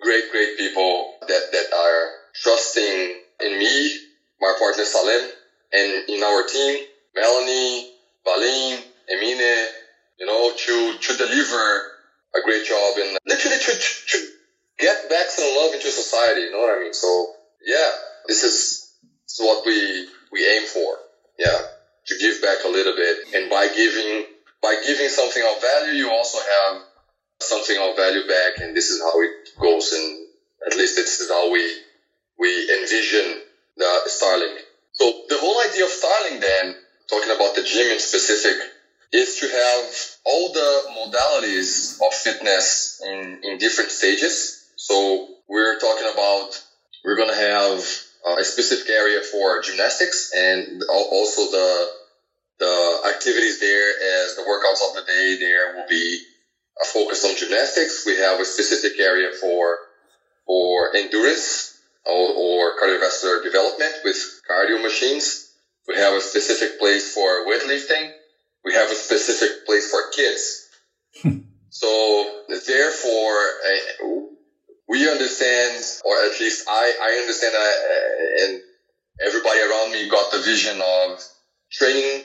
great, 0.00 0.30
great 0.30 0.56
people 0.56 1.14
that, 1.20 1.42
that 1.52 1.72
are 1.74 2.10
trusting 2.34 3.20
in 3.40 3.58
me, 3.58 3.96
my 4.40 4.52
partner 4.58 4.84
Salem, 4.84 5.28
and 5.72 6.08
in 6.08 6.22
our 6.22 6.46
team, 6.46 6.84
Melanie, 7.14 7.90
Valim, 8.26 8.82
Emine, 9.12 9.66
you 10.18 10.26
know, 10.26 10.52
to, 10.54 10.98
to 10.98 11.16
deliver 11.16 11.82
a 12.34 12.40
great 12.44 12.66
job 12.66 12.98
and 12.98 13.18
literally 13.26 13.58
to, 13.58 13.72
to 13.72 14.18
get 14.78 15.08
back 15.08 15.26
some 15.28 15.48
love 15.56 15.74
into 15.74 15.90
society. 15.90 16.42
You 16.42 16.52
know 16.52 16.60
what 16.60 16.78
I 16.78 16.82
mean? 16.82 16.94
So 16.94 17.32
yeah, 17.64 17.90
this 18.26 18.44
is, 18.44 18.92
this 19.24 19.38
is 19.38 19.40
what 19.40 19.64
we, 19.66 20.08
we 20.32 20.46
aim 20.46 20.66
for. 20.66 20.96
Yeah 21.38 21.58
to 22.08 22.16
give 22.18 22.40
back 22.42 22.58
a 22.64 22.68
little 22.68 22.96
bit. 22.96 23.16
And 23.34 23.50
by 23.50 23.68
giving, 23.68 24.24
by 24.62 24.74
giving 24.84 25.08
something 25.08 25.42
of 25.44 25.60
value, 25.60 25.92
you 25.92 26.10
also 26.10 26.38
have 26.38 26.82
something 27.40 27.76
of 27.78 27.96
value 27.96 28.26
back. 28.26 28.60
And 28.60 28.74
this 28.74 28.90
is 28.90 29.00
how 29.00 29.20
it 29.20 29.30
goes. 29.60 29.92
And 29.92 30.26
at 30.66 30.76
least 30.76 30.96
this 30.96 31.20
is 31.20 31.28
how 31.28 31.52
we, 31.52 31.62
we 32.38 32.48
envision 32.80 33.42
the 33.76 34.00
Starling. 34.06 34.56
So 34.92 35.04
the 35.28 35.36
whole 35.38 35.60
idea 35.68 35.84
of 35.84 35.90
Starling 35.90 36.40
then, 36.40 36.74
talking 37.08 37.30
about 37.30 37.54
the 37.54 37.62
gym 37.62 37.92
in 37.92 38.00
specific, 38.00 38.56
is 39.12 39.40
to 39.40 39.48
have 39.48 39.94
all 40.24 40.52
the 40.52 40.82
modalities 40.98 41.98
of 42.06 42.12
fitness 42.12 43.00
in, 43.06 43.40
in 43.42 43.58
different 43.58 43.90
stages. 43.90 44.70
So 44.76 45.28
we're 45.48 45.78
talking 45.78 46.08
about, 46.12 46.62
we're 47.04 47.16
going 47.16 47.30
to 47.30 47.40
have 47.40 47.84
a 48.38 48.44
specific 48.44 48.90
area 48.90 49.20
for 49.20 49.62
gymnastics 49.62 50.32
and 50.36 50.82
also 50.88 51.50
the 51.50 51.86
the 52.58 53.14
activities 53.14 53.60
there 53.60 53.90
as 54.24 54.34
the 54.34 54.42
workouts 54.42 54.82
of 54.88 54.96
the 54.96 55.06
day 55.06 55.36
there 55.38 55.76
will 55.76 55.86
be 55.88 56.20
a 56.82 56.84
focus 56.84 57.24
on 57.24 57.36
gymnastics. 57.36 58.04
We 58.04 58.16
have 58.16 58.40
a 58.40 58.44
specific 58.44 58.98
area 58.98 59.30
for 59.40 59.78
for 60.46 60.96
endurance 60.96 61.78
or, 62.04 62.34
or 62.34 62.80
cardiovascular 62.80 63.42
development 63.44 63.92
with 64.04 64.16
cardio 64.50 64.82
machines. 64.82 65.52
We 65.86 65.96
have 65.96 66.14
a 66.14 66.20
specific 66.20 66.78
place 66.78 67.14
for 67.14 67.46
weightlifting. 67.46 68.10
We 68.64 68.74
have 68.74 68.90
a 68.90 68.94
specific 68.94 69.66
place 69.66 69.90
for 69.90 70.00
kids. 70.14 70.68
so 71.70 72.42
therefore, 72.48 73.38
uh, 73.68 74.08
we 74.88 75.08
understand, 75.08 75.84
or 76.04 76.14
at 76.24 76.40
least 76.40 76.66
I, 76.68 76.92
I 77.00 77.20
understand, 77.20 77.54
uh, 77.54 78.44
and 78.44 78.62
everybody 79.26 79.60
around 79.60 79.92
me 79.92 80.08
got 80.08 80.32
the 80.32 80.38
vision 80.38 80.80
of 80.80 81.22
training 81.70 82.24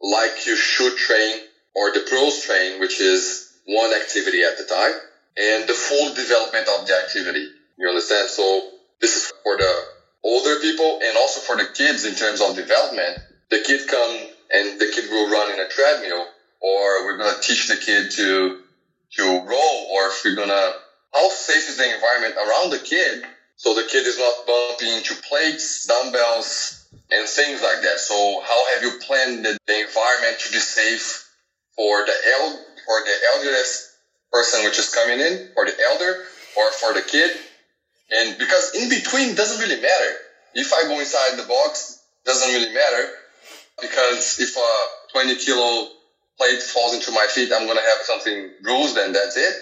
like 0.00 0.46
you 0.46 0.56
should 0.56 0.96
train 0.96 1.40
or 1.74 1.92
the 1.92 2.06
pros 2.08 2.42
train, 2.42 2.80
which 2.80 3.00
is 3.00 3.52
one 3.66 3.92
activity 3.94 4.42
at 4.42 4.58
a 4.58 4.64
time 4.64 4.94
and 5.36 5.68
the 5.68 5.74
full 5.74 6.14
development 6.14 6.68
of 6.78 6.86
the 6.86 6.94
activity. 6.94 7.46
You 7.78 7.88
understand? 7.88 8.28
So 8.28 8.70
this 9.00 9.16
is 9.16 9.32
for 9.42 9.56
the 9.56 9.84
older 10.24 10.58
people 10.60 11.00
and 11.02 11.16
also 11.16 11.40
for 11.40 11.56
the 11.56 11.68
kids 11.72 12.04
in 12.04 12.14
terms 12.14 12.40
of 12.40 12.56
development. 12.56 13.18
The 13.50 13.60
kid 13.60 13.86
come 13.88 14.28
and 14.52 14.80
the 14.80 14.90
kid 14.94 15.10
will 15.10 15.30
run 15.30 15.52
in 15.52 15.60
a 15.60 15.68
treadmill 15.68 16.26
or 16.60 17.04
we're 17.04 17.18
to 17.18 17.40
teach 17.40 17.68
the 17.68 17.76
kid 17.76 18.10
to, 18.12 18.60
to 19.12 19.22
roll 19.22 19.86
or 19.92 20.08
if 20.08 20.22
we're 20.24 20.34
to, 20.34 20.74
how 21.14 21.28
safe 21.30 21.68
is 21.68 21.76
the 21.76 21.94
environment 21.94 22.34
around 22.36 22.70
the 22.70 22.78
kid 22.78 23.24
so 23.58 23.74
the 23.74 23.82
kid 23.90 24.06
is 24.06 24.16
not 24.18 24.46
bumping 24.46 24.94
into 24.94 25.16
plates, 25.16 25.84
dumbbells, 25.86 26.86
and 27.10 27.28
things 27.28 27.60
like 27.60 27.82
that. 27.82 27.98
So 27.98 28.40
how 28.40 28.74
have 28.74 28.84
you 28.84 29.00
planned 29.02 29.44
the, 29.44 29.58
the 29.66 29.80
environment 29.80 30.38
to 30.38 30.52
be 30.52 30.58
safe 30.58 31.28
for 31.74 32.06
the 32.06 32.14
el 32.38 32.64
for 32.86 33.00
the 33.02 33.16
elderest 33.34 33.90
person 34.32 34.64
which 34.64 34.78
is 34.78 34.94
coming 34.94 35.18
in, 35.18 35.50
for 35.54 35.66
the 35.66 35.74
elder, 35.90 36.22
or 36.56 36.70
for 36.70 36.94
the 36.94 37.02
kid? 37.02 37.36
And 38.12 38.38
because 38.38 38.76
in 38.76 38.88
between 38.88 39.34
doesn't 39.34 39.60
really 39.60 39.82
matter. 39.82 40.12
If 40.54 40.72
I 40.72 40.84
go 40.86 41.00
inside 41.00 41.36
the 41.36 41.48
box, 41.48 42.00
doesn't 42.24 42.48
really 42.54 42.72
matter 42.72 43.10
because 43.80 44.38
if 44.40 44.56
a 44.56 44.70
20 45.12 45.36
kilo 45.36 45.88
plate 46.36 46.62
falls 46.62 46.94
into 46.94 47.10
my 47.12 47.26
feet, 47.30 47.50
I'm 47.52 47.66
gonna 47.66 47.80
have 47.80 48.02
something 48.02 48.50
bruised 48.62 48.96
and 48.96 49.14
that's 49.14 49.36
it. 49.36 49.54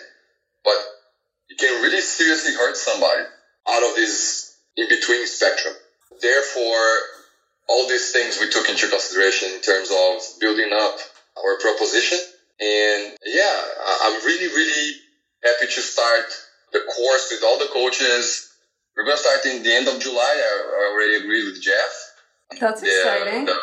But 0.64 0.76
it 1.48 1.58
can 1.58 1.82
really 1.82 2.00
seriously 2.00 2.54
hurt 2.54 2.76
somebody 2.76 3.22
out 3.68 3.82
of 3.82 3.96
this 3.96 4.58
in 4.76 4.88
between 4.88 5.26
spectrum. 5.26 5.74
Therefore, 6.20 6.86
all 7.68 7.88
these 7.88 8.12
things 8.12 8.38
we 8.40 8.48
took 8.48 8.68
into 8.68 8.88
consideration 8.88 9.50
in 9.54 9.60
terms 9.60 9.90
of 9.90 10.40
building 10.40 10.70
up 10.72 10.98
our 11.36 11.58
proposition. 11.58 12.18
And 12.60 13.16
yeah, 13.24 13.62
I'm 14.02 14.24
really, 14.24 14.48
really 14.48 14.92
happy 15.44 15.66
to 15.66 15.80
start 15.80 16.26
the 16.72 16.80
course 16.80 17.28
with 17.30 17.42
all 17.44 17.58
the 17.58 17.68
coaches. 17.72 18.52
We're 18.96 19.04
going 19.04 19.16
to 19.16 19.22
start 19.22 19.44
in 19.46 19.62
the 19.62 19.74
end 19.74 19.88
of 19.88 20.00
July. 20.00 20.20
I 20.22 20.90
already 20.92 21.16
agreed 21.16 21.44
with 21.44 21.60
Jeff. 21.60 22.14
That's 22.58 22.80
the, 22.80 22.86
exciting. 22.86 23.44
The, 23.44 23.58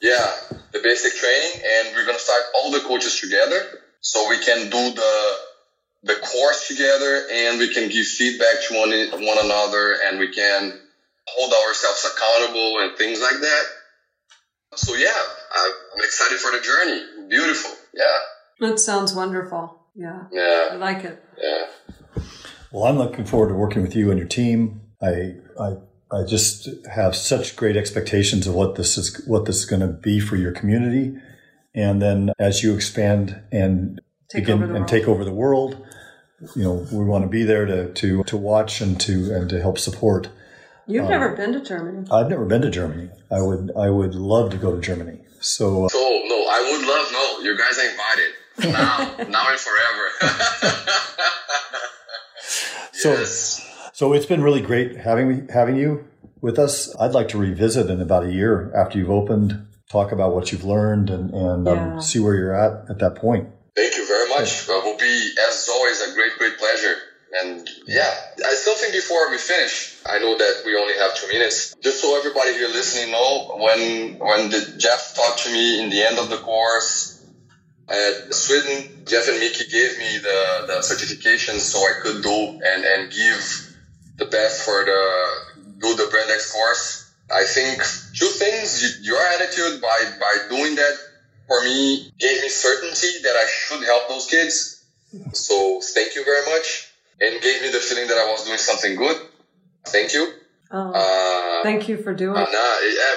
yeah, 0.00 0.32
the 0.72 0.80
basic 0.80 1.14
training, 1.14 1.62
and 1.64 1.94
we're 1.94 2.04
going 2.04 2.16
to 2.16 2.22
start 2.22 2.42
all 2.56 2.70
the 2.70 2.80
coaches 2.80 3.20
together 3.20 3.80
so 4.00 4.28
we 4.28 4.38
can 4.38 4.70
do 4.70 4.94
the 4.94 5.36
the 6.02 6.14
course 6.14 6.66
together, 6.68 7.26
and 7.30 7.58
we 7.58 7.72
can 7.74 7.90
give 7.90 8.06
feedback 8.06 8.62
to 8.68 8.74
one 8.74 8.90
one 9.26 9.44
another, 9.44 9.96
and 10.06 10.18
we 10.18 10.32
can 10.32 10.72
hold 11.26 11.52
ourselves 11.52 12.08
accountable 12.14 12.80
and 12.80 12.96
things 12.96 13.20
like 13.20 13.40
that. 13.40 13.64
So 14.76 14.94
yeah, 14.94 15.08
I'm 15.54 15.98
excited 15.98 16.38
for 16.38 16.50
the 16.52 16.60
journey. 16.60 17.28
Beautiful. 17.28 17.72
Yeah. 17.92 18.04
That 18.60 18.78
sounds 18.78 19.14
wonderful. 19.14 19.80
Yeah. 19.94 20.24
Yeah. 20.32 20.68
I 20.72 20.76
like 20.76 21.04
it. 21.04 21.22
Yeah. 21.38 21.66
Well, 22.72 22.84
I'm 22.84 22.96
looking 22.98 23.24
forward 23.24 23.48
to 23.48 23.54
working 23.54 23.82
with 23.82 23.96
you 23.96 24.10
and 24.10 24.18
your 24.18 24.28
team. 24.28 24.82
I, 25.02 25.34
I, 25.58 25.76
I 26.12 26.24
just 26.24 26.68
have 26.92 27.14
such 27.14 27.54
great 27.56 27.76
expectations 27.76 28.46
of 28.46 28.54
what 28.54 28.74
this 28.74 28.98
is, 28.98 29.22
what 29.26 29.44
this 29.44 29.56
is 29.56 29.64
going 29.64 29.80
to 29.80 29.86
be 29.88 30.18
for 30.20 30.36
your 30.36 30.52
community. 30.52 31.16
And 31.74 32.02
then 32.02 32.32
as 32.38 32.62
you 32.62 32.74
expand 32.74 33.40
and 33.52 34.00
Take 34.28 34.42
begin 34.44 34.54
over 34.58 34.66
the 34.66 34.70
and 34.74 34.80
world. 34.80 34.88
take 34.88 35.08
over 35.08 35.24
the 35.24 35.32
world, 35.32 35.86
you 36.56 36.64
know, 36.64 36.86
we 36.92 37.04
want 37.04 37.22
to 37.24 37.28
be 37.28 37.42
there 37.44 37.64
to, 37.66 37.92
to, 37.92 38.24
to 38.24 38.36
watch 38.36 38.80
and 38.80 39.00
to, 39.02 39.32
and 39.34 39.48
to 39.50 39.60
help 39.60 39.78
support. 39.78 40.28
You've 40.86 41.08
never 41.08 41.36
been 41.36 41.52
to 41.52 41.60
Germany. 41.62 42.08
I've 42.10 42.28
never 42.28 42.44
been 42.44 42.62
to 42.62 42.70
Germany. 42.70 43.10
I 43.30 43.40
would, 43.40 43.70
I 43.76 43.90
would 43.90 44.14
love 44.16 44.50
to 44.50 44.56
go 44.56 44.74
to 44.74 44.80
Germany. 44.80 45.20
So, 45.40 45.84
uh, 45.84 45.88
So 45.90 45.98
no, 45.98 46.44
I 46.48 46.70
would 46.72 46.86
love 46.88 47.12
no. 47.12 47.38
You 47.44 47.56
guys 47.56 47.78
are 47.78 47.88
invited 47.88 48.32
now, 48.72 49.28
now 49.30 49.50
and 49.50 49.58
forever. 49.60 50.34
Yes. 53.02 53.62
So 53.62 53.69
it's 54.14 54.26
been 54.26 54.42
really 54.42 54.60
great 54.62 54.96
having 54.96 55.48
having 55.48 55.76
you 55.76 56.08
with 56.40 56.58
us. 56.58 56.94
I'd 56.96 57.12
like 57.12 57.28
to 57.28 57.38
revisit 57.38 57.90
in 57.90 58.00
about 58.00 58.24
a 58.24 58.32
year 58.32 58.72
after 58.74 58.98
you've 58.98 59.10
opened, 59.10 59.66
talk 59.90 60.10
about 60.12 60.34
what 60.34 60.52
you've 60.52 60.64
learned, 60.64 61.10
and, 61.10 61.30
and 61.34 61.66
Yeah. 61.66 61.94
um, 61.94 62.00
see 62.02 62.18
where 62.18 62.34
you're 62.34 62.54
at 62.54 62.88
at 62.90 62.98
that 63.00 63.14
point. 63.16 63.48
Thank 63.76 63.96
you 63.96 64.06
very 64.06 64.28
much. 64.30 64.68
It 64.68 64.84
will 64.84 64.96
be, 64.96 65.16
as 65.48 65.68
always, 65.70 66.00
a 66.00 66.14
great, 66.14 66.32
great 66.38 66.56
pleasure. 66.58 66.96
And 67.42 67.68
yeah, 67.86 68.12
I 68.44 68.54
still 68.54 68.74
think 68.74 68.92
before 68.92 69.30
we 69.30 69.38
finish, 69.38 69.96
I 70.04 70.18
know 70.18 70.36
that 70.36 70.62
we 70.66 70.74
only 70.76 70.94
have 70.98 71.14
two 71.14 71.28
minutes. 71.28 71.76
Just 71.80 72.00
so 72.00 72.18
everybody 72.18 72.54
here 72.54 72.68
listening 72.68 73.12
know, 73.12 73.54
when 73.56 74.18
when 74.18 74.50
the 74.50 74.74
Jeff 74.78 75.14
talked 75.14 75.44
to 75.44 75.52
me 75.52 75.80
in 75.82 75.90
the 75.90 76.02
end 76.02 76.18
of 76.18 76.28
the 76.28 76.38
course 76.38 77.24
at 77.88 78.34
Sweden, 78.34 79.04
Jeff 79.06 79.28
and 79.28 79.38
Mikki 79.38 79.64
gave 79.70 79.98
me 79.98 80.18
the, 80.18 80.64
the 80.66 80.82
certification 80.82 81.58
so 81.60 81.78
I 81.78 81.92
could 82.02 82.22
do 82.22 82.60
and, 82.64 82.84
and 82.84 83.12
give 83.12 83.69
the 84.20 84.26
best 84.26 84.62
for 84.62 84.84
the 84.84 85.02
do 85.80 85.96
the 85.96 86.06
Brand 86.10 86.30
X 86.30 86.52
course. 86.52 87.10
I 87.32 87.44
think 87.44 87.78
two 88.14 88.26
things, 88.26 89.00
your 89.02 89.18
attitude 89.18 89.80
by, 89.80 89.98
by 90.20 90.36
doing 90.48 90.74
that 90.76 90.94
for 91.48 91.62
me 91.64 92.12
gave 92.18 92.42
me 92.42 92.48
certainty 92.48 93.08
that 93.22 93.34
I 93.34 93.46
should 93.48 93.82
help 93.84 94.08
those 94.08 94.26
kids. 94.26 94.84
So 95.32 95.80
thank 95.94 96.14
you 96.14 96.24
very 96.24 96.44
much 96.52 96.92
and 97.20 97.40
gave 97.40 97.62
me 97.62 97.70
the 97.70 97.78
feeling 97.78 98.08
that 98.08 98.18
I 98.18 98.30
was 98.30 98.44
doing 98.44 98.58
something 98.58 98.96
good. 98.96 99.16
Thank 99.86 100.12
you. 100.12 100.32
Oh, 100.70 100.92
uh, 100.92 101.62
thank 101.62 101.88
you 101.88 101.96
for 101.96 102.14
doing 102.14 102.36
uh, 102.36 102.46
it. 102.48 103.12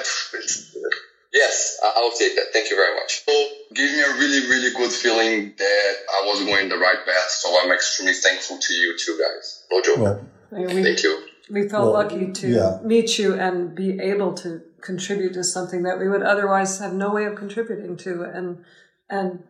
yes, 1.32 1.78
I'll 1.84 2.10
take 2.12 2.34
that. 2.34 2.46
Thank 2.52 2.70
you 2.70 2.76
very 2.76 2.96
much. 2.96 3.24
So, 3.24 3.32
gave 3.74 3.92
me 3.92 4.00
a 4.00 4.12
really, 4.14 4.48
really 4.48 4.74
good 4.74 4.90
feeling 4.90 5.54
that 5.56 5.94
I 6.22 6.26
was 6.26 6.44
going 6.44 6.68
the 6.68 6.78
right 6.78 7.04
path. 7.04 7.30
So 7.30 7.56
I'm 7.62 7.70
extremely 7.70 8.14
thankful 8.14 8.58
to 8.58 8.74
you 8.74 8.96
two 8.98 9.20
guys. 9.20 9.64
No 9.70 9.82
joke. 9.82 9.98
Well, 9.98 10.26
we, 10.50 10.82
Thank 10.82 11.02
you. 11.02 11.26
We 11.50 11.68
felt 11.68 11.92
well, 11.92 12.04
lucky 12.04 12.32
to 12.32 12.48
yeah. 12.48 12.78
meet 12.82 13.18
you 13.18 13.34
and 13.34 13.74
be 13.74 14.00
able 14.00 14.34
to 14.34 14.62
contribute 14.80 15.34
to 15.34 15.44
something 15.44 15.82
that 15.82 15.98
we 15.98 16.08
would 16.08 16.22
otherwise 16.22 16.78
have 16.78 16.92
no 16.92 17.12
way 17.12 17.24
of 17.24 17.36
contributing 17.36 17.96
to. 17.98 18.22
And 18.22 18.64
and 19.10 19.42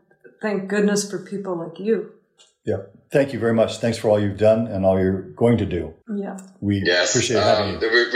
thank 0.42 0.68
goodness 0.68 1.08
for 1.08 1.18
people 1.18 1.56
like 1.56 1.78
you. 1.78 2.12
Yeah. 2.64 2.78
Thank 3.10 3.32
you 3.32 3.38
very 3.38 3.54
much. 3.54 3.78
Thanks 3.78 3.98
for 3.98 4.08
all 4.08 4.18
you've 4.18 4.38
done 4.38 4.66
and 4.66 4.84
all 4.84 4.98
you're 4.98 5.22
going 5.22 5.58
to 5.58 5.66
do. 5.66 5.94
Yeah. 6.14 6.38
We 6.60 6.82
yes. 6.84 7.10
appreciate 7.10 7.38
um, 7.38 7.44
having 7.44 7.74
you. 7.74 7.80
We're, 7.80 8.10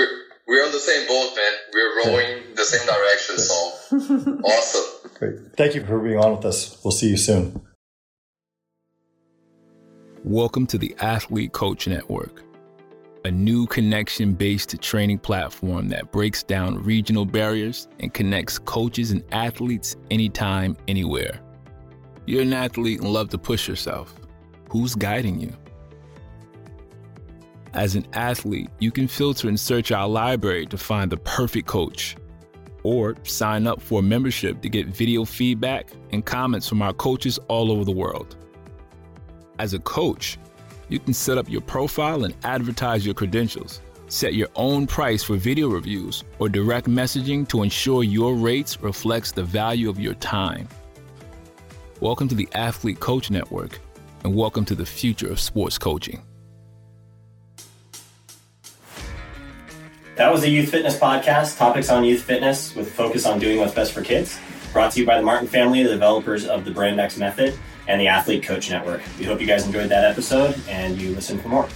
we're, 0.47 0.65
on 0.65 0.73
the 0.73 0.81
same 0.81 1.07
boat, 1.07 1.37
man. 1.37 1.53
We're 1.73 1.97
rowing 1.99 2.39
okay. 2.39 2.55
the 2.55 2.65
same 2.65 2.87
direction. 2.87 3.39
So 3.39 4.41
awesome. 4.45 5.11
Great. 5.15 5.57
Thank 5.57 5.75
you 5.75 5.85
for 5.85 6.01
being 6.01 6.19
on 6.19 6.37
with 6.37 6.45
us. 6.47 6.81
We'll 6.83 6.93
see 6.93 7.11
you 7.11 7.17
soon. 7.17 7.61
Welcome 10.25 10.67
to 10.69 10.79
the 10.79 10.97
Athlete 10.99 11.53
Coach 11.53 11.87
Network, 11.87 12.43
a 13.25 13.31
new 13.31 13.67
connection 13.67 14.35
based 14.35 14.81
training 14.81 15.19
platform 15.19 15.89
that 15.89 16.13
breaks 16.13 16.43
down 16.43 16.83
regional 16.83 17.25
barriers 17.25 17.89
and 18.01 18.15
connects 18.15 18.59
coaches 18.59 19.11
and 19.11 19.25
athletes 19.33 19.97
anytime, 20.11 20.77
anywhere. 20.87 21.41
You're 22.27 22.43
an 22.43 22.53
athlete 22.53 23.01
and 23.01 23.13
love 23.13 23.29
to 23.31 23.39
push 23.39 23.69
yourself 23.69 24.15
Who's 24.71 24.95
guiding 24.95 25.41
you? 25.41 25.53
As 27.73 27.97
an 27.97 28.07
athlete, 28.13 28.69
you 28.81 28.91
can 28.91 29.09
filter 29.09 29.49
and 29.49 29.59
search 29.59 29.93
our 29.93 30.09
library 30.09 30.67
to 30.67 30.77
find 30.77 31.11
the 31.11 31.17
perfect 31.17 31.67
coach, 31.67 32.17
or 32.83 33.17
sign 33.23 33.67
up 33.67 33.81
for 33.81 34.01
a 34.01 34.03
membership 34.03 34.61
to 34.63 34.69
get 34.69 34.87
video 34.87 35.25
feedback 35.25 35.91
and 36.11 36.25
comments 36.25 36.69
from 36.69 36.83
our 36.83 36.93
coaches 36.93 37.39
all 37.49 37.73
over 37.73 37.85
the 37.85 37.93
world. 37.93 38.37
As 39.59 39.75
a 39.75 39.79
coach, 39.81 40.39
you 40.89 40.99
can 40.99 41.13
set 41.13 41.37
up 41.37 41.49
your 41.51 41.61
profile 41.61 42.25
and 42.25 42.35
advertise 42.45 43.05
your 43.05 43.15
credentials, 43.15 43.81
set 44.09 44.35
your 44.35 44.49
own 44.57 44.87
price 44.87 45.23
for 45.23 45.37
video 45.37 45.69
reviews 45.69 46.25
or 46.39 46.49
direct 46.49 46.87
messaging 46.87 47.47
to 47.49 47.63
ensure 47.63 48.03
your 48.03 48.35
rates 48.35 48.81
reflects 48.81 49.33
the 49.33 49.43
value 49.43 49.91
of 49.91 50.01
your 50.01 50.15
time. 50.15 50.67
Welcome 52.01 52.27
to 52.29 52.35
the 52.35 52.49
Athlete 52.55 53.01
Coach 53.01 53.31
Network 53.31 53.79
and 54.25 54.35
welcome 54.35 54.65
to 54.65 54.75
the 54.75 54.87
future 54.87 55.31
of 55.31 55.39
sports 55.39 55.77
coaching. 55.77 56.23
That 60.17 60.33
was 60.33 60.41
the 60.41 60.49
Youth 60.49 60.71
Fitness 60.71 60.99
Podcast, 60.99 61.59
topics 61.59 61.91
on 61.91 62.03
youth 62.03 62.23
fitness 62.23 62.75
with 62.75 62.93
focus 62.93 63.27
on 63.27 63.39
doing 63.39 63.59
what's 63.59 63.75
best 63.75 63.93
for 63.93 64.03
kids. 64.03 64.39
Brought 64.73 64.93
to 64.93 65.01
you 65.01 65.07
by 65.07 65.19
the 65.19 65.23
Martin 65.23 65.47
family, 65.47 65.83
the 65.83 65.91
developers 65.91 66.47
of 66.47 66.65
the 66.65 66.71
Brand 66.71 66.99
X 66.99 67.19
Method 67.19 67.59
and 67.89 68.01
the 68.01 68.07
Athlete 68.07 68.45
Coach 68.45 68.71
Network. 68.71 69.03
We 69.19 69.25
hope 69.25 69.41
you 69.41 69.47
guys 69.47 69.67
enjoyed 69.67 69.89
that 69.89 70.05
episode 70.05 70.61
and 70.69 71.01
you 71.01 71.15
listen 71.15 71.39
for 71.39 71.49
more. 71.49 71.69